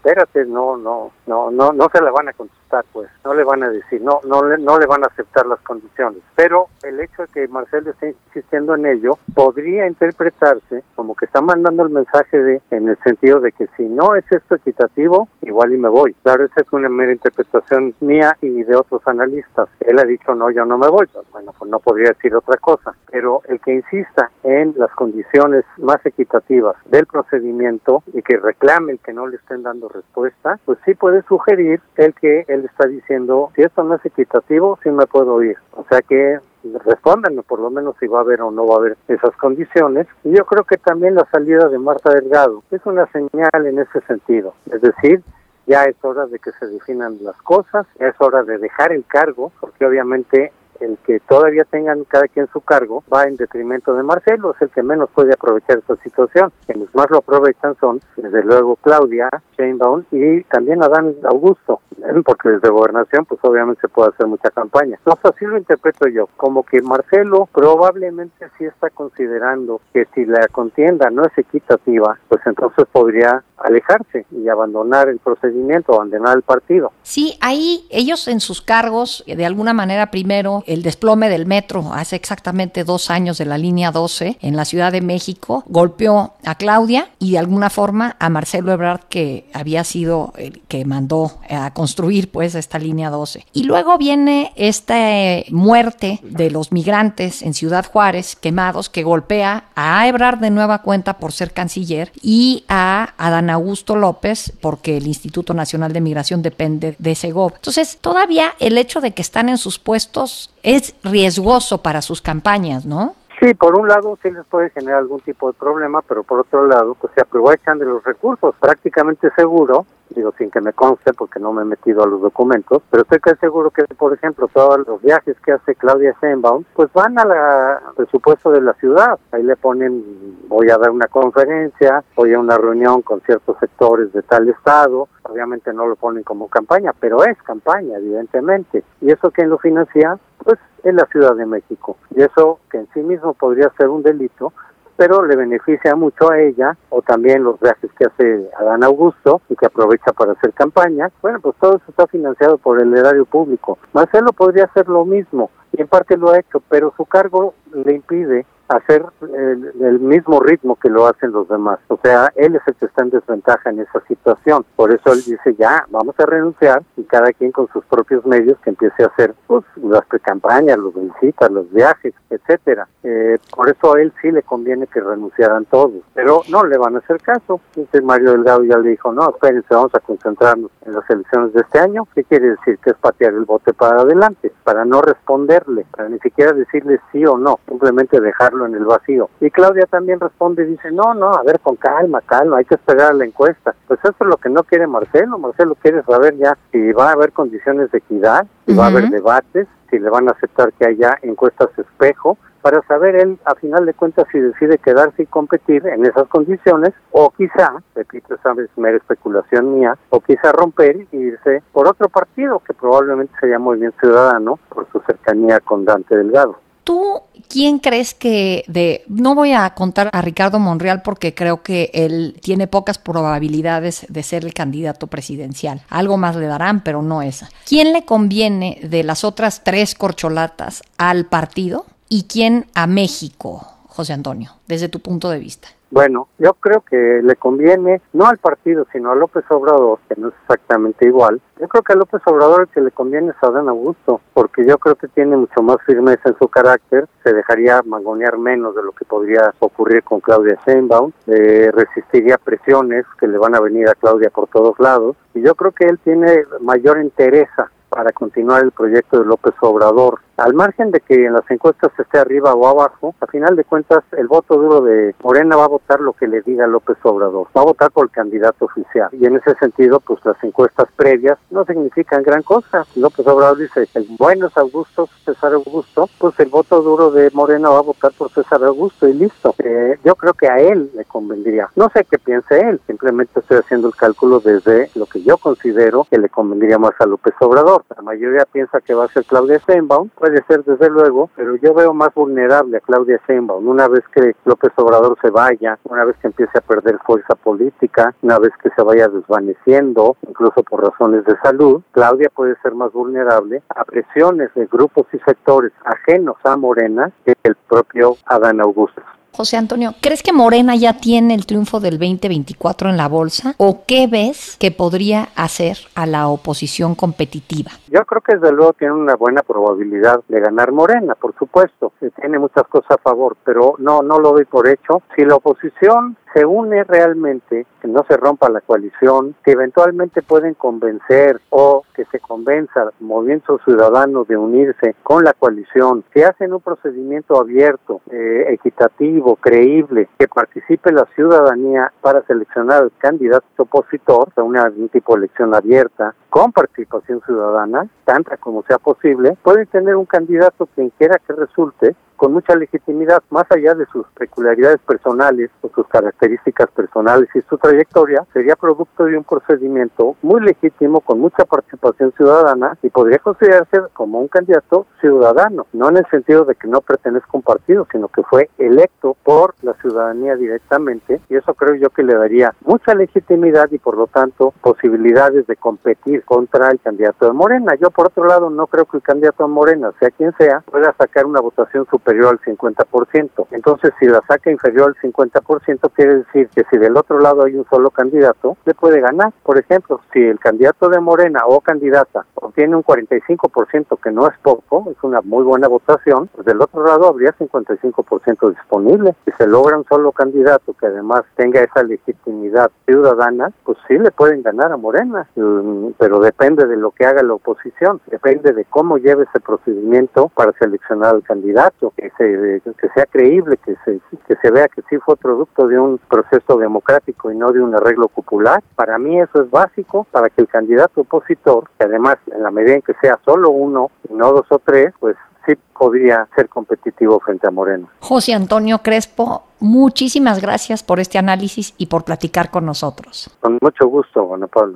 espérate, 0.07 0.45
no, 0.45 0.77
no, 0.77 1.11
no, 1.25 1.51
no, 1.51 1.73
no 1.73 1.89
se 1.91 2.01
la 2.01 2.11
van 2.11 2.29
a 2.29 2.33
contestar, 2.33 2.85
pues, 2.93 3.09
no 3.25 3.33
le 3.33 3.43
van 3.43 3.61
a 3.63 3.69
decir, 3.69 4.01
no, 4.01 4.21
no, 4.25 4.41
le, 4.41 4.57
no 4.57 4.79
le 4.79 4.85
van 4.85 5.03
a 5.03 5.07
aceptar 5.07 5.45
las 5.45 5.59
condiciones. 5.59 6.21
Pero 6.33 6.67
el 6.83 7.01
hecho 7.01 7.23
de 7.23 7.27
que 7.27 7.47
Marcelo 7.49 7.91
esté 7.91 8.15
insistiendo 8.27 8.75
en 8.75 8.85
ello 8.85 9.19
podría 9.35 9.85
interpretarse 9.85 10.83
como 10.95 11.13
que 11.13 11.25
está 11.25 11.41
mandando 11.41 11.83
el 11.83 11.89
mensaje 11.89 12.41
de, 12.41 12.61
en 12.71 12.87
el 12.87 12.97
sentido 12.99 13.41
de 13.41 13.51
que 13.51 13.67
si 13.75 13.83
no 13.83 14.15
es 14.15 14.23
esto 14.31 14.55
equitativo, 14.55 15.27
igual 15.41 15.73
y 15.73 15.77
me 15.77 15.89
voy. 15.89 16.13
Claro, 16.23 16.45
esa 16.45 16.61
es 16.61 16.71
una 16.71 16.87
mera 16.87 17.11
interpretación 17.11 17.93
mía 17.99 18.37
y 18.41 18.63
de 18.63 18.75
otros 18.77 19.01
analistas. 19.07 19.67
Él 19.81 19.99
ha 19.99 20.05
dicho, 20.05 20.33
no, 20.35 20.49
yo 20.51 20.65
no 20.65 20.77
me 20.77 20.87
voy. 20.87 21.07
Bueno, 21.33 21.53
pues 21.57 21.69
no 21.69 21.79
podría 21.79 22.09
decir 22.09 22.33
otra 22.33 22.57
cosa. 22.57 22.95
Pero 23.11 23.41
el 23.47 23.59
que 23.59 23.73
insista 23.73 24.31
en 24.43 24.73
las 24.77 24.91
condiciones 24.91 25.65
más 25.77 26.05
equitativas 26.05 26.75
del 26.85 27.05
procedimiento 27.07 28.03
y 28.13 28.21
que 28.21 28.37
reclame 28.37 28.93
el 28.93 28.99
que 28.99 29.13
no 29.13 29.27
le 29.27 29.35
estén 29.35 29.63
dando 29.63 29.89
respuesta, 29.97 30.59
pues 30.65 30.79
sí 30.85 30.95
puede 30.95 31.21
sugerir 31.23 31.81
el 31.95 32.13
que 32.13 32.45
él 32.47 32.65
está 32.65 32.87
diciendo, 32.87 33.51
si 33.55 33.63
esto 33.63 33.83
no 33.83 33.95
es 33.95 34.05
equitativo, 34.05 34.79
sí 34.81 34.89
me 34.89 35.05
puedo 35.05 35.43
ir. 35.43 35.57
O 35.73 35.85
sea 35.89 36.01
que 36.01 36.39
respóndanme 36.85 37.43
por 37.43 37.59
lo 37.59 37.69
menos 37.69 37.95
si 37.99 38.07
va 38.07 38.19
a 38.19 38.21
haber 38.21 38.41
o 38.41 38.51
no 38.51 38.65
va 38.67 38.75
a 38.75 38.77
haber 38.79 38.97
esas 39.07 39.35
condiciones. 39.37 40.07
Y 40.23 40.35
yo 40.35 40.45
creo 40.45 40.63
que 40.63 40.77
también 40.77 41.15
la 41.15 41.27
salida 41.31 41.67
de 41.69 41.79
Marta 41.79 42.13
Delgado 42.13 42.63
es 42.71 42.85
una 42.85 43.05
señal 43.11 43.65
en 43.65 43.79
ese 43.79 44.01
sentido. 44.01 44.53
Es 44.71 44.81
decir, 44.81 45.23
ya 45.65 45.83
es 45.83 45.95
hora 46.01 46.25
de 46.25 46.39
que 46.39 46.51
se 46.53 46.65
definan 46.67 47.17
las 47.21 47.37
cosas, 47.41 47.85
ya 47.99 48.07
es 48.07 48.15
hora 48.19 48.43
de 48.43 48.57
dejar 48.57 48.91
el 48.91 49.05
cargo, 49.05 49.51
porque 49.59 49.85
obviamente 49.85 50.51
el 50.79 50.97
que 51.05 51.19
todavía 51.21 51.63
tengan 51.65 52.03
cada 52.05 52.27
quien 52.27 52.47
su 52.51 52.61
cargo 52.61 53.03
va 53.13 53.23
en 53.23 53.35
detrimento 53.35 53.93
de 53.93 54.03
Marcelo, 54.03 54.53
es 54.55 54.61
el 54.61 54.69
que 54.69 54.83
menos 54.83 55.09
puede 55.13 55.33
aprovechar 55.33 55.77
esta 55.79 55.95
situación. 55.97 56.51
Quienes 56.65 56.93
más 56.95 57.09
lo 57.09 57.17
aprovechan 57.19 57.75
son, 57.79 58.01
desde 58.15 58.43
luego, 58.43 58.75
Claudia, 58.77 59.29
Sheinbaum 59.57 60.03
y 60.11 60.41
también 60.43 60.83
Adán 60.83 61.15
Augusto, 61.23 61.81
porque 62.25 62.49
desde 62.49 62.69
gobernación 62.69 63.25
pues 63.25 63.39
obviamente 63.43 63.81
se 63.81 63.87
puede 63.87 64.09
hacer 64.09 64.27
mucha 64.27 64.49
campaña. 64.51 64.97
Entonces 64.97 65.25
así 65.25 65.45
lo 65.45 65.57
interpreto 65.57 66.07
yo, 66.07 66.27
como 66.37 66.63
que 66.63 66.81
Marcelo 66.81 67.49
probablemente 67.51 68.47
sí 68.57 68.65
está 68.65 68.89
considerando 68.89 69.81
que 69.93 70.05
si 70.13 70.25
la 70.25 70.47
contienda 70.47 71.09
no 71.09 71.23
es 71.25 71.37
equitativa, 71.37 72.17
pues 72.27 72.41
entonces 72.45 72.85
podría 72.91 73.43
alejarse 73.57 74.25
y 74.31 74.47
abandonar 74.49 75.09
el 75.09 75.17
procedimiento, 75.17 75.95
abandonar 75.95 76.37
el 76.37 76.43
partido. 76.43 76.91
Sí, 77.01 77.37
ahí 77.41 77.87
ellos 77.89 78.27
en 78.27 78.39
sus 78.39 78.61
cargos, 78.61 79.23
de 79.25 79.45
alguna 79.45 79.73
manera 79.73 80.11
primero, 80.11 80.63
el 80.67 80.83
desplome 80.83 81.29
del 81.29 81.45
metro 81.45 81.93
hace 81.93 82.15
exactamente 82.15 82.83
dos 82.83 83.09
años 83.09 83.37
de 83.37 83.45
la 83.45 83.57
línea 83.57 83.91
12 83.91 84.37
en 84.41 84.55
la 84.55 84.65
Ciudad 84.65 84.91
de 84.91 85.01
México, 85.01 85.63
golpeó 85.67 86.33
a 86.45 86.55
Claudia 86.55 87.09
y 87.19 87.31
de 87.31 87.39
alguna 87.39 87.69
forma 87.69 88.15
a 88.19 88.29
Marcelo 88.29 88.71
Ebrard, 88.71 89.01
que 89.09 89.49
había 89.53 89.83
sido 89.83 90.33
el 90.37 90.61
que 90.67 90.85
mandó 90.85 91.39
a 91.49 91.73
construir 91.73 92.29
pues 92.31 92.55
esta 92.55 92.79
línea 92.79 93.09
12. 93.09 93.45
Y 93.53 93.63
luego 93.63 93.97
viene 93.97 94.51
esta 94.55 95.11
eh, 95.11 95.45
muerte 95.49 96.19
de 96.23 96.51
los 96.51 96.71
migrantes 96.71 97.41
en 97.41 97.53
Ciudad 97.53 97.85
Juárez, 97.85 98.35
quemados, 98.35 98.89
que 98.89 99.03
golpea 99.03 99.65
a 99.75 100.07
Ebrard 100.07 100.39
de 100.39 100.49
nueva 100.49 100.81
cuenta 100.81 101.17
por 101.17 101.31
ser 101.31 101.53
canciller 101.53 102.11
y 102.21 102.65
a 102.67 103.13
Adán 103.17 103.49
Augusto 103.49 103.95
López, 103.95 104.53
porque 104.61 104.97
el 104.97 105.07
Instituto 105.07 105.53
Nacional 105.53 105.93
de 105.93 106.01
Migración 106.01 106.41
depende 106.41 106.95
de 106.99 107.15
Segov. 107.15 107.53
Entonces, 107.55 107.97
todavía 108.01 108.53
el 108.59 108.77
hecho 108.77 109.01
de 109.01 109.11
que 109.11 109.21
están 109.21 109.49
en 109.49 109.57
sus 109.57 109.79
puestos 109.79 110.51
es 110.67 110.93
riesgoso 111.01 111.81
para 111.81 112.01
sus 112.01 112.21
campañas, 112.21 112.85
¿no? 112.85 113.15
Sí, 113.39 113.53
por 113.53 113.79
un 113.79 113.87
lado 113.87 114.19
sí 114.21 114.29
les 114.29 114.45
puede 114.47 114.69
generar 114.71 114.99
algún 114.99 115.21
tipo 115.21 115.47
de 115.47 115.53
problema, 115.53 116.01
pero 116.01 116.23
por 116.23 116.41
otro 116.41 116.67
lado 116.67 116.93
pues 116.95 117.13
se 117.15 117.21
aprovechan 117.21 117.79
de 117.79 117.85
los 117.85 118.03
recursos. 118.03 118.53
Prácticamente 118.59 119.29
seguro 119.37 119.85
digo 120.09 120.33
sin 120.37 120.49
que 120.49 120.61
me 120.61 120.73
conste 120.73 121.13
porque 121.13 121.39
no 121.39 121.53
me 121.53 121.61
he 121.61 121.65
metido 121.65 122.03
a 122.03 122.07
los 122.07 122.21
documentos, 122.21 122.81
pero 122.89 123.03
estoy 123.03 123.19
casi 123.19 123.37
seguro 123.37 123.71
que, 123.71 123.83
por 123.95 124.13
ejemplo, 124.13 124.47
todos 124.47 124.85
los 124.87 125.01
viajes 125.01 125.35
que 125.41 125.51
hace 125.51 125.75
Claudia 125.75 126.15
Sheinbaum, 126.21 126.63
pues 126.73 126.91
van 126.93 127.17
al 127.19 127.79
presupuesto 127.95 128.51
de 128.51 128.61
la 128.61 128.73
ciudad. 128.73 129.19
Ahí 129.31 129.43
le 129.43 129.55
ponen, 129.55 130.03
voy 130.47 130.69
a 130.69 130.77
dar 130.77 130.91
una 130.91 131.07
conferencia, 131.07 132.03
voy 132.15 132.33
a 132.33 132.39
una 132.39 132.57
reunión 132.57 133.01
con 133.01 133.21
ciertos 133.21 133.57
sectores 133.59 134.11
de 134.13 134.21
tal 134.23 134.49
estado, 134.49 135.07
obviamente 135.23 135.73
no 135.73 135.87
lo 135.87 135.95
ponen 135.95 136.23
como 136.23 136.47
campaña, 136.47 136.93
pero 136.99 137.23
es 137.23 137.37
campaña, 137.43 137.97
evidentemente. 137.97 138.83
¿Y 139.01 139.11
eso 139.11 139.31
quién 139.31 139.49
lo 139.49 139.57
financia? 139.57 140.17
Pues 140.43 140.57
en 140.83 140.95
la 140.95 141.05
Ciudad 141.07 141.35
de 141.35 141.45
México. 141.45 141.97
Y 142.15 142.21
eso 142.21 142.59
que 142.71 142.77
en 142.77 142.87
sí 142.93 143.01
mismo 143.01 143.33
podría 143.33 143.69
ser 143.77 143.89
un 143.89 144.03
delito, 144.03 144.53
pero 144.97 145.25
le 145.25 145.35
beneficia 145.35 145.95
mucho 145.95 146.31
a 146.31 146.39
ella, 146.39 146.75
o 146.89 147.01
también 147.01 147.43
los 147.43 147.59
viajes 147.59 147.89
que 147.97 148.05
hace 148.05 148.49
Adán 148.59 148.83
Augusto 148.83 149.41
y 149.47 149.55
que 149.55 149.67
aprovecha 149.67 150.11
para 150.11 150.33
hacer 150.33 150.51
campaña. 150.53 151.09
Bueno, 151.21 151.39
pues 151.39 151.55
todo 151.61 151.77
eso 151.77 151.85
está 151.87 152.07
financiado 152.07 152.57
por 152.57 152.81
el 152.81 152.93
erario 152.97 153.25
público. 153.25 153.77
Marcelo 153.93 154.33
podría 154.33 154.65
hacer 154.65 154.89
lo 154.89 155.05
mismo, 155.05 155.51
y 155.71 155.81
en 155.81 155.87
parte 155.87 156.17
lo 156.17 156.31
ha 156.31 156.39
hecho, 156.39 156.61
pero 156.67 156.93
su 156.97 157.05
cargo 157.05 157.53
le 157.71 157.93
impide 157.93 158.45
hacer 158.67 159.05
el, 159.21 159.99
mismo 159.99 160.39
ritmo 160.39 160.75
que 160.75 160.89
lo 160.89 161.07
hacen 161.07 161.31
los 161.31 161.47
demás. 161.47 161.79
O 161.87 161.99
sea, 162.03 162.31
él 162.35 162.55
es 162.55 162.61
el 162.67 162.75
que 162.75 162.85
está 162.85 163.03
en 163.03 163.09
desventaja 163.09 163.69
en 163.69 163.79
esa 163.79 163.99
situación. 164.07 164.65
Por 164.75 164.93
eso 164.93 165.13
él 165.13 165.23
dice, 165.25 165.55
ya, 165.57 165.85
vamos 165.89 166.15
a 166.19 166.25
renunciar 166.25 166.83
y 166.95 167.03
cada 167.03 167.31
quien 167.33 167.51
con 167.51 167.67
sus 167.69 167.83
propios 167.85 168.25
medios 168.25 168.57
que 168.59 168.71
empiece 168.71 169.03
a 169.03 169.07
hacer 169.07 169.33
pues, 169.47 169.63
las 169.75 170.05
precampañas, 170.05 170.77
los 170.77 170.93
visitas, 170.93 171.51
los 171.51 171.71
viajes, 171.71 172.13
etcétera. 172.29 172.87
Eh, 173.03 173.37
por 173.55 173.69
eso 173.69 173.95
a 173.95 174.01
él 174.01 174.13
sí 174.21 174.31
le 174.31 174.43
conviene 174.43 174.87
que 174.87 174.99
renunciaran 174.99 175.65
todos. 175.65 176.03
Pero 176.13 176.41
no 176.49 176.65
le 176.65 176.77
van 176.77 176.95
a 176.95 176.99
hacer 176.99 177.21
caso. 177.21 177.61
Entonces 177.75 178.03
Mario 178.03 178.31
Delgado 178.31 178.63
ya 178.63 178.77
le 178.77 178.89
dijo, 178.89 179.11
no, 179.11 179.29
espérense, 179.29 179.73
vamos 179.73 179.93
a 179.95 179.99
concentrarnos 179.99 180.71
en 180.85 180.93
las 180.93 181.09
elecciones 181.09 181.53
de 181.53 181.61
este 181.61 181.79
año. 181.79 182.07
¿Qué 182.13 182.23
quiere 182.23 182.51
decir? 182.51 182.77
Que 182.79 182.91
es 182.91 182.97
patear 182.97 183.33
el 183.33 183.45
bote 183.45 183.73
para 183.73 184.01
adelante, 184.01 184.51
para 184.63 184.85
no 184.85 185.01
responderle, 185.01 185.85
para 185.91 186.09
ni 186.09 186.19
siquiera 186.19 186.53
decirle 186.53 186.99
sí 187.11 187.25
o 187.25 187.37
no, 187.37 187.59
simplemente 187.67 188.19
dejarlo 188.19 188.56
en 188.65 188.75
el 188.75 188.85
vacío. 188.85 189.29
Y 189.39 189.51
Claudia 189.51 189.85
también 189.85 190.19
responde 190.19 190.63
y 190.63 190.67
dice, 190.67 190.91
no, 190.91 191.13
no, 191.13 191.33
a 191.33 191.43
ver, 191.43 191.59
con 191.59 191.75
calma, 191.75 192.21
calma, 192.21 192.57
hay 192.57 192.65
que 192.65 192.75
esperar 192.75 193.11
a 193.11 193.15
la 193.15 193.25
encuesta. 193.25 193.75
Pues 193.87 193.99
eso 194.03 194.15
es 194.19 194.27
lo 194.27 194.37
que 194.37 194.49
no 194.49 194.63
quiere 194.63 194.87
Marcelo. 194.87 195.37
Marcelo 195.37 195.75
quiere 195.75 196.03
saber 196.03 196.35
ya 196.37 196.57
si 196.71 196.91
va 196.91 197.09
a 197.09 197.13
haber 197.13 197.31
condiciones 197.31 197.91
de 197.91 197.99
equidad, 197.99 198.47
si 198.65 198.73
va 198.73 198.85
a 198.85 198.87
haber 198.87 199.09
debates, 199.09 199.67
si 199.89 199.99
le 199.99 200.09
van 200.09 200.27
a 200.27 200.31
aceptar 200.31 200.73
que 200.73 200.87
haya 200.87 201.17
encuestas 201.21 201.69
espejo, 201.77 202.37
para 202.61 202.81
saber 202.81 203.15
él, 203.15 203.39
a 203.45 203.55
final 203.55 203.85
de 203.85 203.93
cuentas, 203.93 204.27
si 204.29 204.39
decide 204.39 204.77
quedarse 204.77 205.23
y 205.23 205.25
competir 205.25 205.87
en 205.87 206.05
esas 206.05 206.27
condiciones, 206.27 206.93
o 207.11 207.29
quizá, 207.29 207.81
repito, 207.95 208.35
esa 208.35 208.51
es 208.61 208.77
mera 208.77 208.97
especulación 208.97 209.75
mía, 209.75 209.97
o 210.09 210.19
quizá 210.19 210.51
romper 210.51 211.07
e 211.13 211.17
irse 211.17 211.63
por 211.71 211.87
otro 211.87 212.09
partido 212.09 212.59
que 212.59 212.73
probablemente 212.73 213.33
sería 213.39 213.57
bien 213.57 213.93
Ciudadano 214.01 214.59
por 214.67 214.85
su 214.91 214.99
cercanía 215.01 215.61
con 215.61 215.85
Dante 215.85 216.17
Delgado. 216.17 216.59
¿Tú 216.87 217.19
quién 217.49 217.79
crees 217.79 218.13
que 218.13 218.63
de... 218.69 219.03
No 219.09 219.35
voy 219.35 219.51
a 219.51 219.69
contar 219.71 220.09
a 220.13 220.21
Ricardo 220.21 220.57
Monreal 220.57 221.01
porque 221.01 221.33
creo 221.33 221.61
que 221.61 221.91
él 221.93 222.39
tiene 222.41 222.65
pocas 222.67 222.97
probabilidades 222.97 224.05
de 224.07 224.23
ser 224.23 224.45
el 224.45 224.53
candidato 224.53 225.07
presidencial. 225.07 225.81
Algo 225.89 226.15
más 226.15 226.37
le 226.37 226.45
darán, 226.45 226.81
pero 226.85 227.01
no 227.01 227.21
esa. 227.21 227.49
¿Quién 227.65 227.91
le 227.91 228.05
conviene 228.05 228.79
de 228.83 229.03
las 229.03 229.25
otras 229.25 229.65
tres 229.65 229.95
corcholatas 229.95 230.81
al 230.97 231.25
partido 231.25 231.85
y 232.07 232.23
quién 232.23 232.67
a 232.73 232.87
México, 232.87 233.67
José 233.87 234.13
Antonio, 234.13 234.53
desde 234.65 234.87
tu 234.87 235.01
punto 235.01 235.29
de 235.29 235.39
vista? 235.39 235.67
Bueno, 235.89 236.27
yo 236.37 236.53
creo 236.55 236.81
que 236.81 237.21
le 237.23 237.35
conviene, 237.37 238.01
no 238.11 238.27
al 238.27 238.37
partido, 238.37 238.85
sino 238.91 239.11
a 239.11 239.15
López 239.15 239.45
Obrador, 239.49 239.99
que 240.09 240.19
no 240.19 240.27
es 240.27 240.33
exactamente 240.41 241.05
igual. 241.07 241.41
Yo 241.59 241.67
creo 241.69 241.81
que 241.81 241.93
a 241.93 241.95
López 241.95 242.21
Obrador 242.25 242.61
el 242.61 242.67
que 242.67 242.81
le 242.81 242.91
conviene 242.91 243.29
es 243.29 243.41
a 243.41 243.47
Augusto, 243.47 244.19
porque 244.33 244.65
yo 244.65 244.77
creo 244.77 244.95
que 244.95 245.07
tiene 245.07 245.37
mucho 245.37 245.61
más 245.61 245.77
firmeza 245.85 246.29
en 246.29 246.37
su 246.37 246.49
carácter, 246.49 247.07
se 247.23 247.33
dejaría 247.33 247.81
mangonear 247.85 248.37
menos 248.37 248.75
de 248.75 248.83
lo 248.83 248.91
que 248.91 249.05
podría 249.05 249.53
ocurrir 249.59 250.03
con 250.03 250.19
Claudia 250.19 250.59
Sheinbaum, 250.65 251.13
eh, 251.27 251.71
resistiría 251.73 252.37
presiones 252.37 253.05
que 253.17 253.27
le 253.27 253.37
van 253.37 253.55
a 253.55 253.61
venir 253.61 253.87
a 253.87 253.95
Claudia 253.95 254.29
por 254.29 254.47
todos 254.49 254.77
lados, 254.79 255.15
y 255.33 255.41
yo 255.41 255.55
creo 255.55 255.71
que 255.71 255.85
él 255.85 255.99
tiene 256.03 256.43
mayor 256.59 256.99
interés 256.99 257.47
para 257.89 258.11
continuar 258.11 258.63
el 258.63 258.71
proyecto 258.71 259.19
de 259.19 259.25
López 259.25 259.53
Obrador. 259.61 260.19
Al 260.37 260.53
margen 260.53 260.91
de 260.91 260.99
que 260.99 261.25
en 261.25 261.33
las 261.33 261.49
encuestas 261.49 261.91
esté 261.97 262.19
arriba 262.19 262.53
o 262.53 262.67
abajo, 262.67 263.15
a 263.21 263.25
final 263.25 263.55
de 263.55 263.63
cuentas 263.63 264.03
el 264.15 264.27
voto 264.27 264.55
duro 264.55 264.81
de 264.81 265.15
Morena 265.23 265.55
va 265.55 265.65
a 265.65 265.69
votar 265.69 265.99
lo 265.99 266.13
que 266.13 266.27
le 266.27 266.41
diga 266.41 266.67
López 266.67 266.97
Obrador, 267.01 267.47
va 267.57 267.61
a 267.61 267.65
votar 267.65 267.89
por 267.89 268.05
el 268.05 268.11
candidato 268.11 268.65
oficial. 268.65 269.09
Y 269.13 269.25
en 269.25 269.37
ese 269.37 269.55
sentido, 269.55 269.99
pues 269.99 270.23
las 270.23 270.41
encuestas 270.43 270.89
previas 270.95 271.39
no 271.49 271.65
significan 271.65 272.21
gran 272.21 272.43
cosa. 272.43 272.85
López 272.95 273.25
Obrador 273.25 273.57
dice, 273.57 273.87
el 273.95 274.05
bueno 274.19 274.45
es 274.45 274.57
Augusto, 274.57 275.09
César 275.25 275.53
Augusto, 275.53 276.07
pues 276.19 276.39
el 276.39 276.49
voto 276.49 276.83
duro 276.83 277.09
de 277.09 277.31
Morena 277.33 277.69
va 277.69 277.79
a 277.79 277.81
votar 277.81 278.11
por 278.15 278.29
César 278.29 278.63
Augusto 278.63 279.07
y 279.07 279.13
listo. 279.13 279.55
Eh, 279.57 279.97
yo 280.03 280.13
creo 280.13 280.35
que 280.35 280.47
a 280.47 280.59
él 280.59 280.91
le 280.93 281.05
convendría. 281.05 281.71
No 281.75 281.89
sé 281.89 282.05
qué 282.09 282.19
piense 282.19 282.59
él, 282.59 282.79
simplemente 282.85 283.39
estoy 283.39 283.57
haciendo 283.57 283.87
el 283.87 283.95
cálculo 283.95 284.39
desde 284.39 284.91
lo 284.93 285.07
que 285.07 285.23
yo 285.23 285.37
considero 285.37 286.05
que 286.11 286.19
le 286.19 286.29
convendría 286.29 286.77
más 286.77 286.93
a 286.99 287.07
López 287.07 287.33
Obrador. 287.39 287.85
La 287.95 288.03
mayoría 288.03 288.45
piensa 288.45 288.81
que 288.81 288.93
va 288.93 289.05
a 289.05 289.07
ser 289.07 289.25
Claudia 289.25 289.59
Sheinbaum, 289.67 290.09
puede 290.27 290.43
ser 290.43 290.63
desde 290.65 290.89
luego, 290.89 291.29
pero 291.37 291.55
yo 291.55 291.73
veo 291.73 291.93
más 291.93 292.13
vulnerable 292.13 292.77
a 292.77 292.81
Claudia 292.81 293.17
Sheinbaum 293.25 293.65
una 293.65 293.87
vez 293.87 294.03
que 294.13 294.35
López 294.43 294.73
Obrador 294.75 295.17
se 295.21 295.29
vaya, 295.29 295.79
una 295.85 296.03
vez 296.03 296.17
que 296.17 296.27
empiece 296.27 296.57
a 296.57 296.61
perder 296.61 296.99
fuerza 297.05 297.33
política, 297.35 298.13
una 298.21 298.37
vez 298.37 298.51
que 298.61 298.69
se 298.71 298.83
vaya 298.83 299.07
desvaneciendo, 299.07 300.17
incluso 300.27 300.63
por 300.63 300.83
razones 300.83 301.23
de 301.23 301.37
salud, 301.41 301.81
Claudia 301.91 302.29
puede 302.35 302.55
ser 302.61 302.75
más 302.75 302.91
vulnerable 302.91 303.63
a 303.69 303.85
presiones 303.85 304.53
de 304.53 304.65
grupos 304.65 305.07
y 305.13 305.19
sectores 305.19 305.71
ajenos 305.85 306.35
a 306.43 306.57
Morena 306.57 307.09
que 307.25 307.33
el 307.43 307.55
propio 307.55 308.15
Adán 308.25 308.59
Augusto. 308.59 309.01
José 309.37 309.55
Antonio, 309.55 309.93
¿crees 310.01 310.23
que 310.23 310.33
Morena 310.33 310.75
ya 310.75 310.93
tiene 310.93 311.35
el 311.35 311.45
triunfo 311.45 311.79
del 311.79 311.99
2024 311.99 312.89
en 312.89 312.97
la 312.97 313.07
bolsa? 313.07 313.53
¿O 313.57 313.83
qué 313.85 314.07
ves 314.07 314.57
que 314.59 314.71
podría 314.71 315.29
hacer 315.35 315.77
a 315.93 316.07
la 316.07 316.27
oposición 316.27 316.95
competitiva? 316.95 317.69
Yo 317.91 318.03
creo 318.05 318.21
que 318.21 318.35
desde 318.35 318.51
luego 318.51 318.73
tiene 318.73 318.95
una 318.95 319.15
buena 319.15 319.43
probabilidad 319.43 320.21
de 320.27 320.39
ganar 320.39 320.71
Morena, 320.71 321.13
por 321.13 321.35
supuesto. 321.37 321.93
Tiene 322.19 322.39
muchas 322.39 322.63
cosas 322.67 322.89
a 322.89 322.97
favor, 322.97 323.37
pero 323.45 323.75
no, 323.77 324.01
no 324.01 324.17
lo 324.17 324.31
doy 324.31 324.45
por 324.45 324.67
hecho. 324.67 325.03
Si 325.15 325.23
la 325.23 325.35
oposición 325.35 326.17
se 326.33 326.45
une 326.45 326.83
realmente, 326.83 327.65
que 327.81 327.87
no 327.87 328.05
se 328.07 328.15
rompa 328.15 328.49
la 328.49 328.61
coalición, 328.61 329.35
que 329.43 329.51
eventualmente 329.51 330.21
pueden 330.21 330.53
convencer 330.53 331.41
o 331.49 331.83
que 331.95 332.05
se 332.05 332.19
convenza 332.19 332.91
Movimiento 332.99 333.59
Ciudadano 333.65 334.23
de 334.23 334.37
unirse 334.37 334.95
con 335.01 335.23
la 335.23 335.33
coalición, 335.33 336.03
que 336.13 336.25
hacen 336.25 336.53
un 336.53 336.61
procedimiento 336.61 337.39
abierto, 337.39 338.01
eh, 338.11 338.45
equitativo, 338.49 339.26
creíble, 339.35 340.07
que 340.17 340.27
participe 340.27 340.91
la 340.91 341.05
ciudadanía 341.15 341.91
para 342.01 342.23
seleccionar 342.23 342.83
al 342.83 342.91
candidato 342.97 343.45
opositor, 343.57 344.29
o 344.35 344.43
una, 344.43 344.63
un 344.75 344.89
tipo 344.89 345.13
de 345.13 345.25
elección 345.25 345.53
abierta, 345.53 346.15
con 346.29 346.51
participación 346.51 347.21
ciudadana, 347.25 347.87
tanta 348.05 348.37
como 348.37 348.63
sea 348.63 348.77
posible, 348.77 349.37
pueden 349.43 349.67
tener 349.67 349.95
un 349.95 350.05
candidato 350.05 350.67
quien 350.75 350.89
quiera 350.91 351.19
que 351.25 351.33
resulte 351.33 351.95
con 352.17 352.33
mucha 352.33 352.55
legitimidad, 352.55 353.21
más 353.29 353.45
allá 353.51 353.75
de 353.75 353.85
sus 353.85 354.05
peculiaridades 354.17 354.79
personales 354.79 355.51
o 355.61 355.69
sus 355.69 355.87
características 355.87 356.67
personales 356.71 357.29
y 357.35 357.41
su 357.41 357.57
trayectoria, 357.57 358.25
sería 358.33 358.55
producto 358.55 359.05
de 359.05 359.17
un 359.17 359.23
procedimiento 359.23 360.15
muy 360.23 360.41
legítimo 360.41 361.01
con 361.01 361.19
mucha 361.19 361.45
participación 361.45 362.11
ciudadana 362.17 362.77
y 362.81 362.89
podría 362.89 363.19
considerarse 363.19 363.81
como 363.93 364.19
un 364.19 364.27
candidato 364.27 364.87
ciudadano, 364.99 365.67
no 365.73 365.89
en 365.89 365.97
el 365.97 366.07
sentido 366.09 366.43
de 366.43 366.55
que 366.55 366.67
no 366.67 366.81
pertenezca 366.81 367.29
a 367.33 367.37
un 367.37 367.43
partido, 367.43 367.87
sino 367.91 368.07
que 368.07 368.23
fue 368.23 368.49
electo 368.57 369.15
por 369.23 369.53
la 369.61 369.73
ciudadanía 369.75 370.35
directamente 370.35 371.21
y 371.29 371.35
eso 371.35 371.53
creo 371.53 371.75
yo 371.75 371.91
que 371.91 372.03
le 372.03 372.15
daría 372.15 372.53
mucha 372.65 372.95
legitimidad 372.95 373.69
y 373.71 373.77
por 373.77 373.95
lo 373.95 374.07
tanto 374.07 374.53
posibilidades 374.61 375.45
de 375.45 375.55
competir 375.55 376.23
contra 376.23 376.71
el 376.71 376.79
candidato 376.79 377.27
de 377.27 377.33
Morena. 377.33 377.75
Yo 377.75 377.91
por 377.91 378.07
otro 378.07 378.25
lado 378.25 378.49
no 378.49 378.65
creo 378.65 378.85
que 378.85 378.97
el 378.97 379.03
candidato 379.03 379.43
de 379.43 379.49
Morena, 379.49 379.91
sea 379.99 380.09
quien 380.09 380.33
sea, 380.37 380.61
pueda 380.61 380.95
sacar 380.97 381.27
una 381.27 381.41
votación 381.41 381.85
superior 381.85 382.06
inferior 382.07 382.39
al 382.39 382.39
50%. 382.39 383.47
Entonces, 383.51 383.91
si 383.99 384.05
la 384.05 384.21
saca 384.27 384.49
inferior 384.49 384.95
al 384.95 385.11
50%, 385.11 385.91
quiere 385.93 386.15
decir 386.15 386.49
que 386.55 386.63
si 386.71 386.77
del 386.77 386.95
otro 386.95 387.19
lado 387.19 387.43
hay 387.43 387.55
un 387.55 387.65
solo 387.69 387.89
candidato, 387.89 388.57
le 388.65 388.73
puede 388.73 389.01
ganar. 389.01 389.33
Por 389.43 389.57
ejemplo, 389.57 389.99
si 390.13 390.19
el 390.19 390.39
candidato 390.39 390.89
de 390.89 390.99
Morena 390.99 391.41
o 391.45 391.59
candidata 391.59 392.25
obtiene 392.35 392.75
un 392.75 392.83
45%, 392.83 393.99
que 394.01 394.11
no 394.11 394.27
es 394.27 394.37
poco, 394.41 394.85
es 394.89 394.97
una 395.03 395.21
muy 395.21 395.43
buena 395.43 395.67
votación, 395.67 396.29
pues 396.33 396.45
del 396.45 396.61
otro 396.61 396.85
lado 396.85 397.07
habría 397.07 397.33
55% 397.33 398.49
disponible. 398.49 399.15
Si 399.25 399.31
se 399.31 399.47
logra 399.47 399.77
un 399.77 399.85
solo 399.85 400.11
candidato 400.11 400.73
que 400.73 400.85
además 400.85 401.23
tenga 401.35 401.61
esa 401.61 401.83
legitimidad 401.83 402.71
ciudadana, 402.85 403.51
pues 403.63 403.77
sí 403.87 403.97
le 403.97 404.11
pueden 404.11 404.43
ganar 404.43 404.71
a 404.71 404.77
Morena, 404.77 405.27
mm, 405.35 405.89
pero 405.97 406.19
depende 406.19 406.65
de 406.65 406.77
lo 406.77 406.91
que 406.91 407.05
haga 407.05 407.21
la 407.23 407.33
oposición, 407.33 407.99
depende 408.07 408.53
de 408.53 408.65
cómo 408.65 408.97
lleve 408.97 409.23
ese 409.23 409.39
procedimiento 409.39 410.29
para 410.29 410.53
seleccionar 410.53 411.15
al 411.15 411.23
candidato 411.23 411.93
que, 411.97 412.11
se, 412.11 412.61
que 412.73 412.89
sea 412.93 413.05
creíble, 413.07 413.57
que 413.57 413.75
se, 413.83 413.99
que 414.27 414.35
se 414.41 414.51
vea 414.51 414.67
que 414.67 414.83
sí 414.89 414.97
fue 414.97 415.17
producto 415.17 415.67
de 415.67 415.79
un 415.79 415.97
proceso 415.97 416.57
democrático 416.57 417.31
y 417.31 417.35
no 417.35 417.51
de 417.51 417.61
un 417.61 417.75
arreglo 417.75 418.07
popular. 418.07 418.63
Para 418.75 418.97
mí 418.99 419.19
eso 419.19 419.41
es 419.41 419.49
básico 419.49 420.05
para 420.11 420.29
que 420.29 420.41
el 420.41 420.47
candidato 420.47 421.01
opositor, 421.01 421.69
que 421.77 421.85
además 421.85 422.17
en 422.31 422.43
la 422.43 422.51
medida 422.51 422.75
en 422.75 422.81
que 422.81 422.93
sea 423.01 423.19
solo 423.25 423.49
uno 423.49 423.91
y 424.09 424.13
no 424.13 424.31
dos 424.31 424.45
o 424.49 424.59
tres, 424.59 424.93
pues 424.99 425.15
sí 425.45 425.53
podría 425.77 426.27
ser 426.35 426.49
competitivo 426.49 427.19
frente 427.19 427.47
a 427.47 427.51
Moreno. 427.51 427.89
José 427.99 428.33
Antonio 428.33 428.79
Crespo, 428.79 429.43
muchísimas 429.59 430.41
gracias 430.41 430.83
por 430.83 430.99
este 430.99 431.17
análisis 431.17 431.73
y 431.77 431.87
por 431.87 432.03
platicar 432.03 432.51
con 432.51 432.65
nosotros. 432.65 433.35
Con 433.39 433.57
mucho 433.61 433.87
gusto, 433.87 434.33
Ana 434.33 434.47
Pablo. 434.47 434.75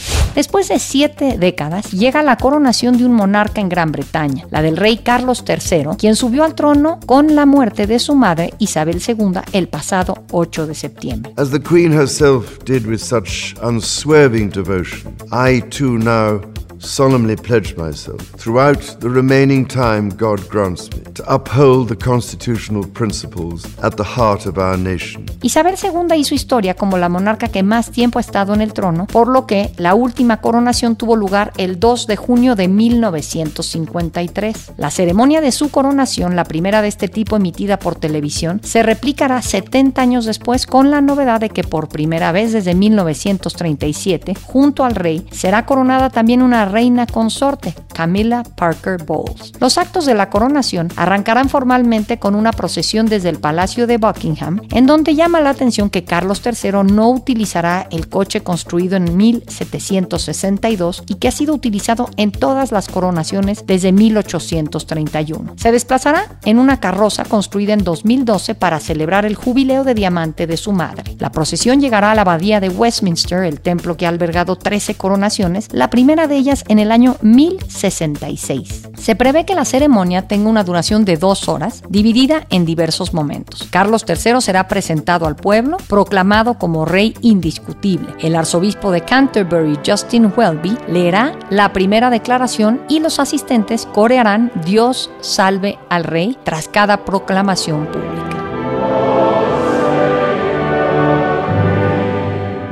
Después 0.35 0.69
de 0.69 0.79
siete 0.79 1.37
décadas, 1.37 1.91
llega 1.91 2.23
la 2.23 2.37
coronación 2.37 2.97
de 2.97 3.05
un 3.05 3.13
monarca 3.13 3.59
en 3.59 3.67
Gran 3.67 3.91
Bretaña, 3.91 4.47
la 4.49 4.61
del 4.61 4.77
rey 4.77 4.97
Carlos 4.97 5.43
III, 5.45 5.97
quien 5.97 6.15
subió 6.15 6.45
al 6.45 6.55
trono 6.55 6.99
con 7.05 7.35
la 7.35 7.45
muerte 7.45 7.85
de 7.85 7.99
su 7.99 8.15
madre 8.15 8.53
Isabel 8.57 9.01
II 9.05 9.41
el 9.51 9.67
pasado 9.67 10.23
8 10.31 10.67
de 10.67 10.75
septiembre. 10.75 11.33
As 11.35 11.51
the 11.51 11.59
Queen 11.59 11.91
herself 11.91 12.63
did 12.63 12.85
with 12.85 12.99
such 12.99 13.55
unswerving 13.61 14.49
devotion, 14.49 15.13
I 15.31 15.61
too 15.69 15.97
now 15.97 16.41
solemnly 16.81 17.35
pledge 17.35 17.75
myself, 17.77 18.21
throughout 18.37 18.81
the 18.99 19.09
remaining 19.09 19.65
time 19.65 20.09
God 20.09 20.47
grants 20.49 20.89
me, 20.91 21.01
to 21.13 21.33
uphold 21.33 21.89
the 21.89 21.95
constitutional 21.95 22.85
principles 22.87 23.65
at 23.81 23.95
the 23.95 24.03
heart 24.03 24.45
of 24.45 24.57
our 24.57 24.77
nation. 24.77 25.25
Isabel 25.41 25.75
II 25.81 26.17
hizo 26.17 26.35
historia 26.35 26.75
como 26.75 26.97
la 26.97 27.09
monarca 27.09 27.47
que 27.47 27.63
más 27.63 27.91
tiempo 27.91 28.19
ha 28.19 28.21
estado 28.21 28.53
en 28.53 28.61
el 28.61 28.73
trono, 28.73 29.07
por 29.07 29.27
lo 29.27 29.45
que 29.45 29.71
la 29.77 29.95
última 29.95 30.41
coronación 30.41 30.95
tuvo 30.95 31.15
lugar 31.15 31.53
el 31.57 31.79
2 31.79 32.07
de 32.07 32.15
junio 32.15 32.55
de 32.55 32.67
1953. 32.67 34.73
La 34.77 34.91
ceremonia 34.91 35.41
de 35.41 35.51
su 35.51 35.69
coronación, 35.69 36.35
la 36.35 36.45
primera 36.45 36.81
de 36.81 36.87
este 36.87 37.07
tipo 37.07 37.35
emitida 37.35 37.79
por 37.79 37.95
televisión, 37.95 38.59
se 38.63 38.83
replicará 38.83 39.41
70 39.41 40.01
años 40.01 40.25
después 40.25 40.65
con 40.65 40.91
la 40.91 41.01
novedad 41.01 41.39
de 41.39 41.49
que 41.49 41.63
por 41.63 41.89
primera 41.89 42.31
vez 42.31 42.53
desde 42.53 42.75
1937, 42.75 44.35
junto 44.41 44.83
al 44.83 44.95
rey, 44.95 45.25
será 45.31 45.65
coronada 45.65 46.09
también 46.09 46.41
una 46.41 46.65
reina 46.71 47.05
consorte, 47.05 47.75
Camilla 47.93 48.43
Parker 48.43 49.03
Bowles. 49.03 49.53
Los 49.59 49.77
actos 49.77 50.05
de 50.05 50.15
la 50.15 50.29
coronación 50.29 50.89
arrancarán 50.95 51.49
formalmente 51.49 52.17
con 52.17 52.33
una 52.35 52.51
procesión 52.51 53.05
desde 53.05 53.29
el 53.29 53.39
Palacio 53.39 53.85
de 53.87 53.97
Buckingham, 53.97 54.61
en 54.71 54.87
donde 54.87 55.15
llama 55.15 55.41
la 55.41 55.51
atención 55.51 55.89
que 55.89 56.03
Carlos 56.03 56.41
III 56.43 56.83
no 56.91 57.11
utilizará 57.11 57.87
el 57.91 58.09
coche 58.09 58.41
construido 58.41 58.95
en 58.95 59.15
1762 59.15 61.03
y 61.07 61.15
que 61.15 61.27
ha 61.27 61.31
sido 61.31 61.53
utilizado 61.53 62.09
en 62.17 62.31
todas 62.31 62.71
las 62.71 62.87
coronaciones 62.87 63.65
desde 63.67 63.91
1831. 63.91 65.53
Se 65.57 65.71
desplazará 65.71 66.39
en 66.45 66.57
una 66.59 66.79
carroza 66.79 67.25
construida 67.25 67.73
en 67.73 67.83
2012 67.83 68.55
para 68.55 68.79
celebrar 68.79 69.25
el 69.25 69.35
jubileo 69.35 69.83
de 69.83 69.93
diamante 69.93 70.47
de 70.47 70.57
su 70.57 70.71
madre. 70.71 71.15
La 71.19 71.31
procesión 71.31 71.81
llegará 71.81 72.11
a 72.11 72.15
la 72.15 72.21
abadía 72.21 72.59
de 72.59 72.69
Westminster, 72.69 73.43
el 73.43 73.59
templo 73.59 73.97
que 73.97 74.05
ha 74.05 74.09
albergado 74.09 74.55
13 74.55 74.95
coronaciones, 74.95 75.67
la 75.71 75.89
primera 75.89 76.27
de 76.27 76.37
ellas 76.37 76.60
en 76.67 76.79
el 76.79 76.91
año 76.91 77.17
1066. 77.21 78.89
Se 78.97 79.15
prevé 79.15 79.45
que 79.45 79.55
la 79.55 79.65
ceremonia 79.65 80.27
tenga 80.27 80.49
una 80.49 80.63
duración 80.63 81.05
de 81.05 81.17
dos 81.17 81.47
horas, 81.49 81.83
dividida 81.89 82.45
en 82.49 82.65
diversos 82.65 83.13
momentos. 83.13 83.67
Carlos 83.71 84.05
III 84.07 84.41
será 84.41 84.67
presentado 84.67 85.25
al 85.25 85.35
pueblo, 85.35 85.77
proclamado 85.87 86.55
como 86.55 86.85
rey 86.85 87.15
indiscutible. 87.21 88.13
El 88.19 88.35
arzobispo 88.35 88.91
de 88.91 89.01
Canterbury, 89.01 89.79
Justin 89.85 90.31
Welby, 90.35 90.77
leerá 90.87 91.37
la 91.49 91.73
primera 91.73 92.09
declaración 92.09 92.81
y 92.89 92.99
los 92.99 93.19
asistentes 93.19 93.85
corearán 93.85 94.51
Dios 94.65 95.09
salve 95.21 95.77
al 95.89 96.03
rey 96.03 96.37
tras 96.43 96.67
cada 96.67 97.05
proclamación 97.05 97.87
pública. 97.87 98.30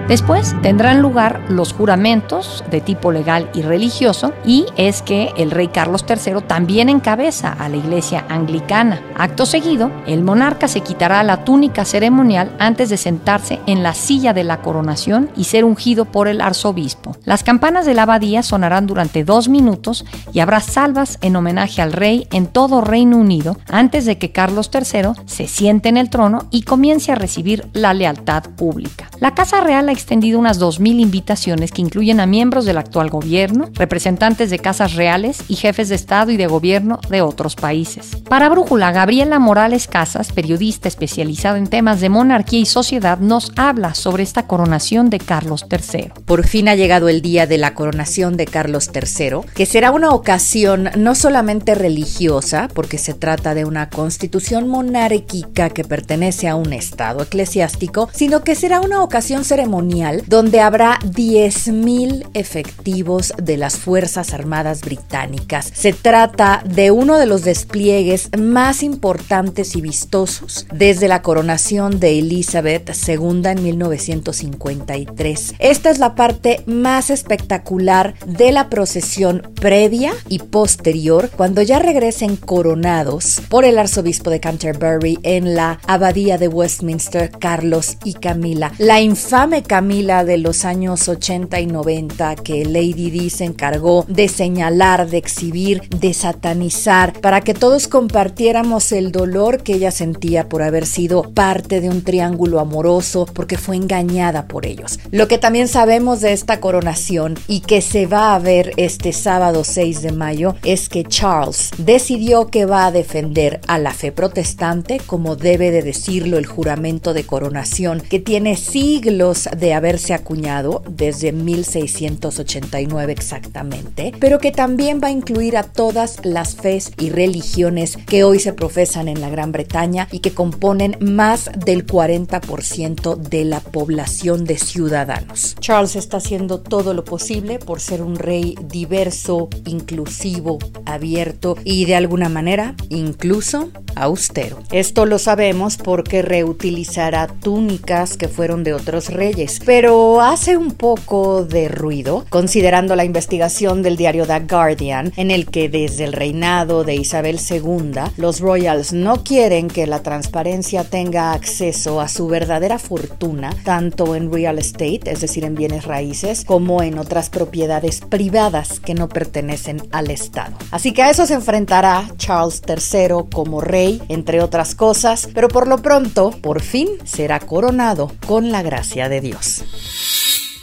Después 0.10 0.56
tendrán 0.64 1.04
lugar 1.04 1.40
los 1.50 1.72
juramentos 1.72 2.64
de 2.72 2.82
tipo 2.82 3.12
legal 3.12 3.48
y 3.54 3.62
religioso 3.62 4.34
y 4.44 4.66
es 4.76 5.04
que 5.04 5.32
el 5.38 5.52
rey 5.52 5.68
Carlos 5.68 6.04
III 6.10 6.42
también 6.48 6.90
encabeza 6.90 7.54
a 7.54 7.70
la 7.70 7.78
iglesia 7.78 8.26
anglicana. 8.28 9.04
Acto 9.16 9.46
seguido, 9.46 9.92
el 10.08 10.24
monarca 10.24 10.68
se 10.68 10.82
quitará 10.82 11.22
la 11.22 11.46
túnica 11.46 11.86
ceremonial 11.86 12.56
antes 12.58 12.90
de 12.90 12.98
sentarse 12.98 13.60
en 13.68 13.84
la 13.84 13.94
silla 13.94 14.34
de 14.34 14.44
la 14.44 14.64
coronación 14.64 15.30
y 15.38 15.44
ser 15.44 15.64
ungido 15.64 16.06
por 16.06 16.28
el 16.28 16.42
arzobispo. 16.42 17.16
Las 17.24 17.44
campanas 17.44 17.86
de 17.86 17.94
la 17.94 18.02
abadía 18.02 18.42
sonarán 18.42 18.88
durante 18.88 19.24
dos 19.24 19.48
minutos 19.48 20.06
y 20.34 20.40
habrá 20.40 20.60
salvas 20.60 21.20
en 21.22 21.36
homenaje 21.36 21.84
al 21.84 21.94
rey 21.94 22.28
en 22.32 22.48
todo 22.48 22.82
Reino 22.82 23.16
Unido 23.16 23.58
antes 23.70 24.06
de 24.06 24.18
que 24.18 24.32
Carlos 24.32 24.72
III 24.74 25.24
se 25.28 25.48
siente 25.48 25.88
en 25.88 25.98
el 25.98 26.10
trono 26.10 26.48
y 26.50 26.64
comience 26.64 27.12
a 27.12 27.16
recibir 27.16 27.68
la 27.74 27.94
lealtad 27.94 28.42
pública. 28.56 29.09
La 29.20 29.36
Casa 29.36 29.60
Real 29.60 29.90
ha 29.90 29.92
extendido 29.92 30.40
unas 30.40 30.62
2.000 30.62 31.02
invitaciones 31.02 31.74
que 31.74 31.82
incluyen 31.82 32.22
a 32.22 32.26
miembros 32.26 32.64
del 32.64 32.78
actual 32.78 33.10
gobierno, 33.10 33.70
representantes 33.74 34.50
de 34.50 34.60
casas 34.60 34.94
reales 34.94 35.44
y 35.50 35.56
jefes 35.58 35.90
de 35.90 35.96
Estado 35.96 36.32
y 36.32 36.38
de 36.38 36.48
gobierno 36.48 37.02
de 37.10 37.22
otros 37.22 37.58
países. 37.58 38.16
Para 38.30 38.48
Brújula, 38.48 38.94
Gabriela 38.94 39.38
Morales 39.38 39.88
Casas, 39.88 40.32
periodista 40.32 40.88
especializada 40.88 41.58
en 41.58 41.68
temas 41.68 42.00
de 42.00 42.08
monarquía 42.08 42.62
y 42.62 42.66
sociedad, 42.66 43.20
nos 43.20 43.52
habla 43.58 43.94
sobre 43.94 44.24
esta 44.24 44.48
coronación 44.48 45.10
de 45.10 45.20
Carlos 45.20 45.66
III. 45.70 46.14
Por 46.24 46.48
fin 46.48 46.70
ha 46.70 46.76
llegado 46.76 47.10
el 47.10 47.22
día 47.22 47.46
de 47.46 47.58
la 47.58 47.74
coronación 47.74 48.38
de 48.38 48.46
Carlos 48.46 48.90
III, 48.94 49.52
que 49.54 49.66
será 49.66 49.92
una 49.92 50.12
ocasión 50.12 50.92
no 50.98 51.14
solamente 51.14 51.76
religiosa, 51.76 52.70
porque 52.74 52.98
se 52.98 53.16
trata 53.16 53.54
de 53.54 53.66
una 53.66 53.90
constitución 53.90 54.70
monárquica 54.70 55.72
que 55.72 55.84
pertenece 55.84 56.48
a 56.48 56.56
un 56.56 56.72
Estado 56.72 57.22
eclesiástico, 57.22 58.08
sino 58.14 58.46
que 58.46 58.56
será 58.56 58.80
una 58.80 59.04
ocasión 59.04 59.09
ceremonial 59.44 60.24
donde 60.28 60.62
habrá 60.62 61.00
10.000 61.00 62.30
efectivos 62.34 63.34
de 63.42 63.58
las 63.58 63.78
Fuerzas 63.78 64.34
Armadas 64.34 64.82
Británicas. 64.82 65.72
Se 65.74 65.94
trata 65.94 66.64
de 66.66 66.92
uno 66.92 67.18
de 67.18 67.26
los 67.26 67.44
despliegues 67.44 68.30
más 68.38 68.84
importantes 68.84 69.76
y 69.76 69.82
vistosos 69.82 70.68
desde 70.72 71.08
la 71.08 71.22
coronación 71.22 72.00
de 72.00 72.20
Elizabeth 72.20 72.90
II 73.08 73.42
en 73.46 73.64
1953. 73.64 75.56
Esta 75.60 75.90
es 75.90 76.00
la 76.00 76.16
parte 76.16 76.64
más 76.66 77.10
espectacular 77.10 78.14
de 78.26 78.52
la 78.52 78.70
procesión 78.70 79.42
previa 79.60 80.14
y 80.28 80.40
posterior 80.40 81.30
cuando 81.36 81.62
ya 81.62 81.80
regresen 81.80 82.36
coronados 82.36 83.42
por 83.50 83.66
el 83.66 83.78
arzobispo 83.78 84.30
de 84.30 84.40
Canterbury 84.40 85.18
en 85.24 85.56
la 85.56 85.80
abadía 85.88 86.38
de 86.38 86.48
Westminster, 86.48 87.32
Carlos 87.32 87.98
y 88.04 88.14
Camila. 88.14 88.72
La 88.78 88.99
infame 89.02 89.64
Camila 89.64 90.26
de 90.26 90.38
los 90.38 90.66
años 90.66 91.08
80 91.08 91.60
y 91.60 91.68
90 91.68 92.36
que 92.36 92.66
Lady 92.66 93.12
Di 93.12 93.30
se 93.30 93.46
encargó 93.46 94.06
de 94.08 94.28
señalar, 94.28 95.10
de 95.10 95.18
exhibir, 95.18 95.82
de 95.90 96.14
satanizar, 96.14 97.20
para 97.22 97.42
que 97.42 97.54
todos 97.54 97.88
compartiéramos 97.88 98.92
el 98.92 99.12
dolor 99.12 99.64
que 99.64 99.76
ella 99.76 99.92
sentía 99.92 100.50
por 100.50 100.64
haber 100.64 100.86
sido 100.86 101.24
parte 101.24 101.82
de 101.82 101.90
un 101.90 102.04
triángulo 102.04 102.60
amoroso, 102.60 103.26
porque 103.34 103.58
fue 103.58 103.76
engañada 103.76 104.48
por 104.48 104.66
ellos. 104.66 105.00
Lo 105.12 105.28
que 105.28 105.38
también 105.38 105.68
sabemos 105.68 106.22
de 106.22 106.34
esta 106.34 106.60
coronación 106.60 107.38
y 107.48 107.62
que 107.62 107.82
se 107.82 108.06
va 108.06 108.36
a 108.36 108.40
ver 108.40 108.74
este 108.78 109.14
sábado 109.14 109.64
6 109.64 110.02
de 110.02 110.12
mayo 110.12 110.56
es 110.64 110.90
que 110.90 111.04
Charles 111.04 111.72
decidió 111.78 112.48
que 112.48 112.66
va 112.66 112.88
a 112.88 112.92
defender 112.92 113.62
a 113.68 113.78
la 113.78 113.94
fe 113.94 114.12
protestante 114.12 115.00
como 115.06 115.36
debe 115.36 115.72
de 115.72 115.84
decirlo 115.84 116.38
el 116.38 116.46
juramento 116.46 117.14
de 117.14 117.26
coronación 117.26 118.02
que 118.02 118.20
tiene 118.20 118.56
siglos 118.90 119.48
de 119.56 119.76
haberse 119.76 120.16
acuñado 120.16 120.82
desde 120.90 121.32
1689 121.32 123.12
exactamente, 123.12 124.14
pero 124.20 124.40
que 124.40 124.52
también 124.52 125.00
va 125.00 125.10
a 125.10 125.12
incluir 125.12 125.58
a 125.58 125.64
todas 125.64 126.26
las 126.26 126.56
fes 126.56 126.92
y 126.98 127.12
religiones 127.12 127.98
que 128.08 128.24
hoy 128.24 128.40
se 128.40 128.52
profesan 128.52 129.08
en 129.08 129.22
la 129.22 129.30
Gran 129.30 129.52
Bretaña 129.52 130.08
y 130.12 130.22
que 130.22 130.34
componen 130.34 130.98
más 131.02 131.52
del 131.56 131.86
40% 131.86 133.16
de 133.16 133.46
la 133.46 133.60
población 133.60 134.44
de 134.44 134.58
ciudadanos. 134.58 135.56
Charles 135.60 135.96
está 135.96 136.18
haciendo 136.18 136.60
todo 136.60 136.96
lo 136.96 137.06
posible 137.06 137.60
por 137.60 137.82
ser 137.82 138.02
un 138.02 138.16
rey 138.16 138.56
diverso, 138.72 139.50
inclusivo, 139.68 140.58
abierto 140.88 141.58
y 141.64 141.86
de 141.86 141.96
alguna 141.96 142.28
manera 142.28 142.74
incluso 142.90 143.70
austero. 143.96 144.58
Esto 144.72 145.06
lo 145.06 145.20
sabemos 145.20 145.78
porque 145.78 146.24
reutilizará 146.24 147.28
túnicas 147.28 148.18
que 148.18 148.28
fueron 148.28 148.64
de 148.64 148.79
otros 148.80 149.10
reyes, 149.10 149.60
pero 149.66 150.22
hace 150.22 150.58
un 150.58 150.72
poco 150.72 151.44
de 151.44 151.68
ruido 151.68 152.26
considerando 152.30 152.96
la 152.96 153.06
investigación 153.06 153.84
del 153.84 153.98
diario 153.98 154.26
The 154.26 154.40
Guardian 154.42 155.14
en 155.16 155.32
el 155.32 155.46
que 155.46 155.70
desde 155.70 156.06
el 156.06 156.14
reinado 156.14 156.84
de 156.84 156.96
Isabel 156.96 157.40
II 157.40 157.92
los 158.18 158.40
royals 158.40 158.94
no 158.94 159.24
quieren 159.24 159.68
que 159.68 159.88
la 159.88 160.02
transparencia 160.02 160.84
tenga 160.84 161.34
acceso 161.34 162.02
a 162.02 162.08
su 162.08 162.28
verdadera 162.28 162.80
fortuna 162.80 163.56
tanto 163.64 164.16
en 164.16 164.32
real 164.32 164.60
estate, 164.60 165.02
es 165.06 165.22
decir, 165.22 165.44
en 165.44 165.56
bienes 165.56 165.86
raíces, 165.86 166.46
como 166.46 166.82
en 166.82 166.98
otras 166.98 167.30
propiedades 167.30 168.02
privadas 168.02 168.80
que 168.80 168.94
no 168.94 169.10
pertenecen 169.10 169.82
al 169.92 170.10
Estado. 170.10 170.56
Así 170.72 170.94
que 170.94 171.04
a 171.04 171.10
eso 171.10 171.26
se 171.26 171.34
enfrentará 171.34 172.10
Charles 172.18 172.62
III 172.68 173.26
como 173.34 173.62
rey, 173.62 174.02
entre 174.10 174.42
otras 174.42 174.76
cosas, 174.76 175.28
pero 175.34 175.48
por 175.48 175.68
lo 175.68 175.78
pronto, 175.80 176.32
por 176.42 176.62
fin, 176.62 176.88
será 177.04 177.40
coronado 177.40 178.12
con 178.26 178.52
la 178.52 178.59
gracia 178.62 179.10
de 179.10 179.22
Dios. 179.22 179.64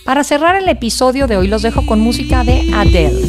Para 0.04 0.22
cerrar 0.24 0.56
el 0.56 0.68
episodio 0.68 1.26
de 1.26 1.36
hoy 1.36 1.48
los 1.48 1.62
dejo 1.62 1.84
con 1.84 2.00
música 2.00 2.44
de 2.44 2.70
Adele. 2.72 3.20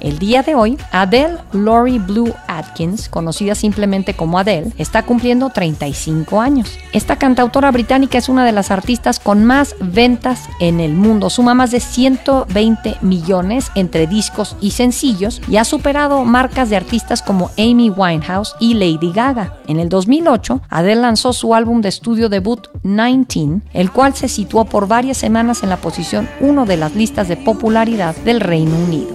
El 0.00 0.18
día 0.18 0.42
de 0.42 0.54
hoy, 0.54 0.78
Adele 0.90 1.38
Laurie 1.52 1.98
Blue 1.98 2.34
Atkins, 2.58 3.08
conocida 3.08 3.54
simplemente 3.54 4.14
como 4.14 4.38
Adele, 4.38 4.72
está 4.78 5.04
cumpliendo 5.04 5.50
35 5.50 6.40
años. 6.40 6.70
Esta 6.92 7.16
cantautora 7.16 7.70
británica 7.70 8.18
es 8.18 8.28
una 8.28 8.44
de 8.44 8.52
las 8.52 8.70
artistas 8.70 9.20
con 9.20 9.44
más 9.44 9.74
ventas 9.80 10.48
en 10.60 10.80
el 10.80 10.94
mundo. 10.94 11.30
Suma 11.30 11.54
más 11.54 11.70
de 11.70 11.80
120 11.80 12.96
millones 13.00 13.70
entre 13.74 14.06
discos 14.06 14.56
y 14.60 14.72
sencillos 14.72 15.40
y 15.48 15.56
ha 15.56 15.64
superado 15.64 16.24
marcas 16.24 16.70
de 16.70 16.76
artistas 16.76 17.22
como 17.22 17.50
Amy 17.58 17.90
Winehouse 17.90 18.54
y 18.60 18.74
Lady 18.74 19.12
Gaga. 19.12 19.54
En 19.66 19.78
el 19.80 19.88
2008, 19.88 20.62
Adele 20.68 21.00
lanzó 21.02 21.32
su 21.32 21.54
álbum 21.54 21.80
de 21.80 21.88
estudio 21.88 22.28
debut 22.28 22.68
19, 22.82 23.60
el 23.72 23.90
cual 23.90 24.14
se 24.14 24.28
situó 24.28 24.64
por 24.64 24.88
varias 24.88 25.16
semanas 25.16 25.62
en 25.62 25.70
la 25.70 25.76
posición 25.76 26.28
1 26.40 26.66
de 26.66 26.76
las 26.76 26.94
listas 26.94 27.28
de 27.28 27.36
popularidad 27.36 28.16
del 28.16 28.40
Reino 28.40 28.76
Unido. 28.76 29.14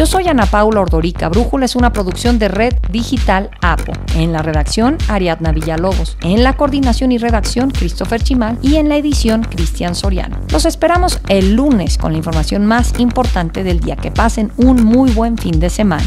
Yo 0.00 0.06
soy 0.06 0.28
Ana 0.28 0.46
Paula 0.46 0.80
Ordorica. 0.80 1.28
Brújula 1.28 1.66
es 1.66 1.76
una 1.76 1.92
producción 1.92 2.38
de 2.38 2.48
Red 2.48 2.72
Digital 2.90 3.50
APO. 3.60 3.92
En 4.14 4.32
la 4.32 4.40
redacción, 4.40 4.96
Ariadna 5.08 5.52
Villalobos. 5.52 6.16
En 6.22 6.42
la 6.42 6.56
coordinación 6.56 7.12
y 7.12 7.18
redacción, 7.18 7.70
Christopher 7.70 8.22
Chimal. 8.22 8.58
Y 8.62 8.76
en 8.76 8.88
la 8.88 8.96
edición, 8.96 9.42
Cristian 9.42 9.94
Soriano. 9.94 10.38
Los 10.50 10.64
esperamos 10.64 11.20
el 11.28 11.54
lunes 11.54 11.98
con 11.98 12.12
la 12.12 12.16
información 12.18 12.64
más 12.64 12.98
importante 12.98 13.62
del 13.62 13.80
día. 13.80 13.96
Que 13.96 14.10
pasen 14.10 14.52
un 14.56 14.82
muy 14.82 15.10
buen 15.10 15.36
fin 15.36 15.60
de 15.60 15.68
semana. 15.68 16.06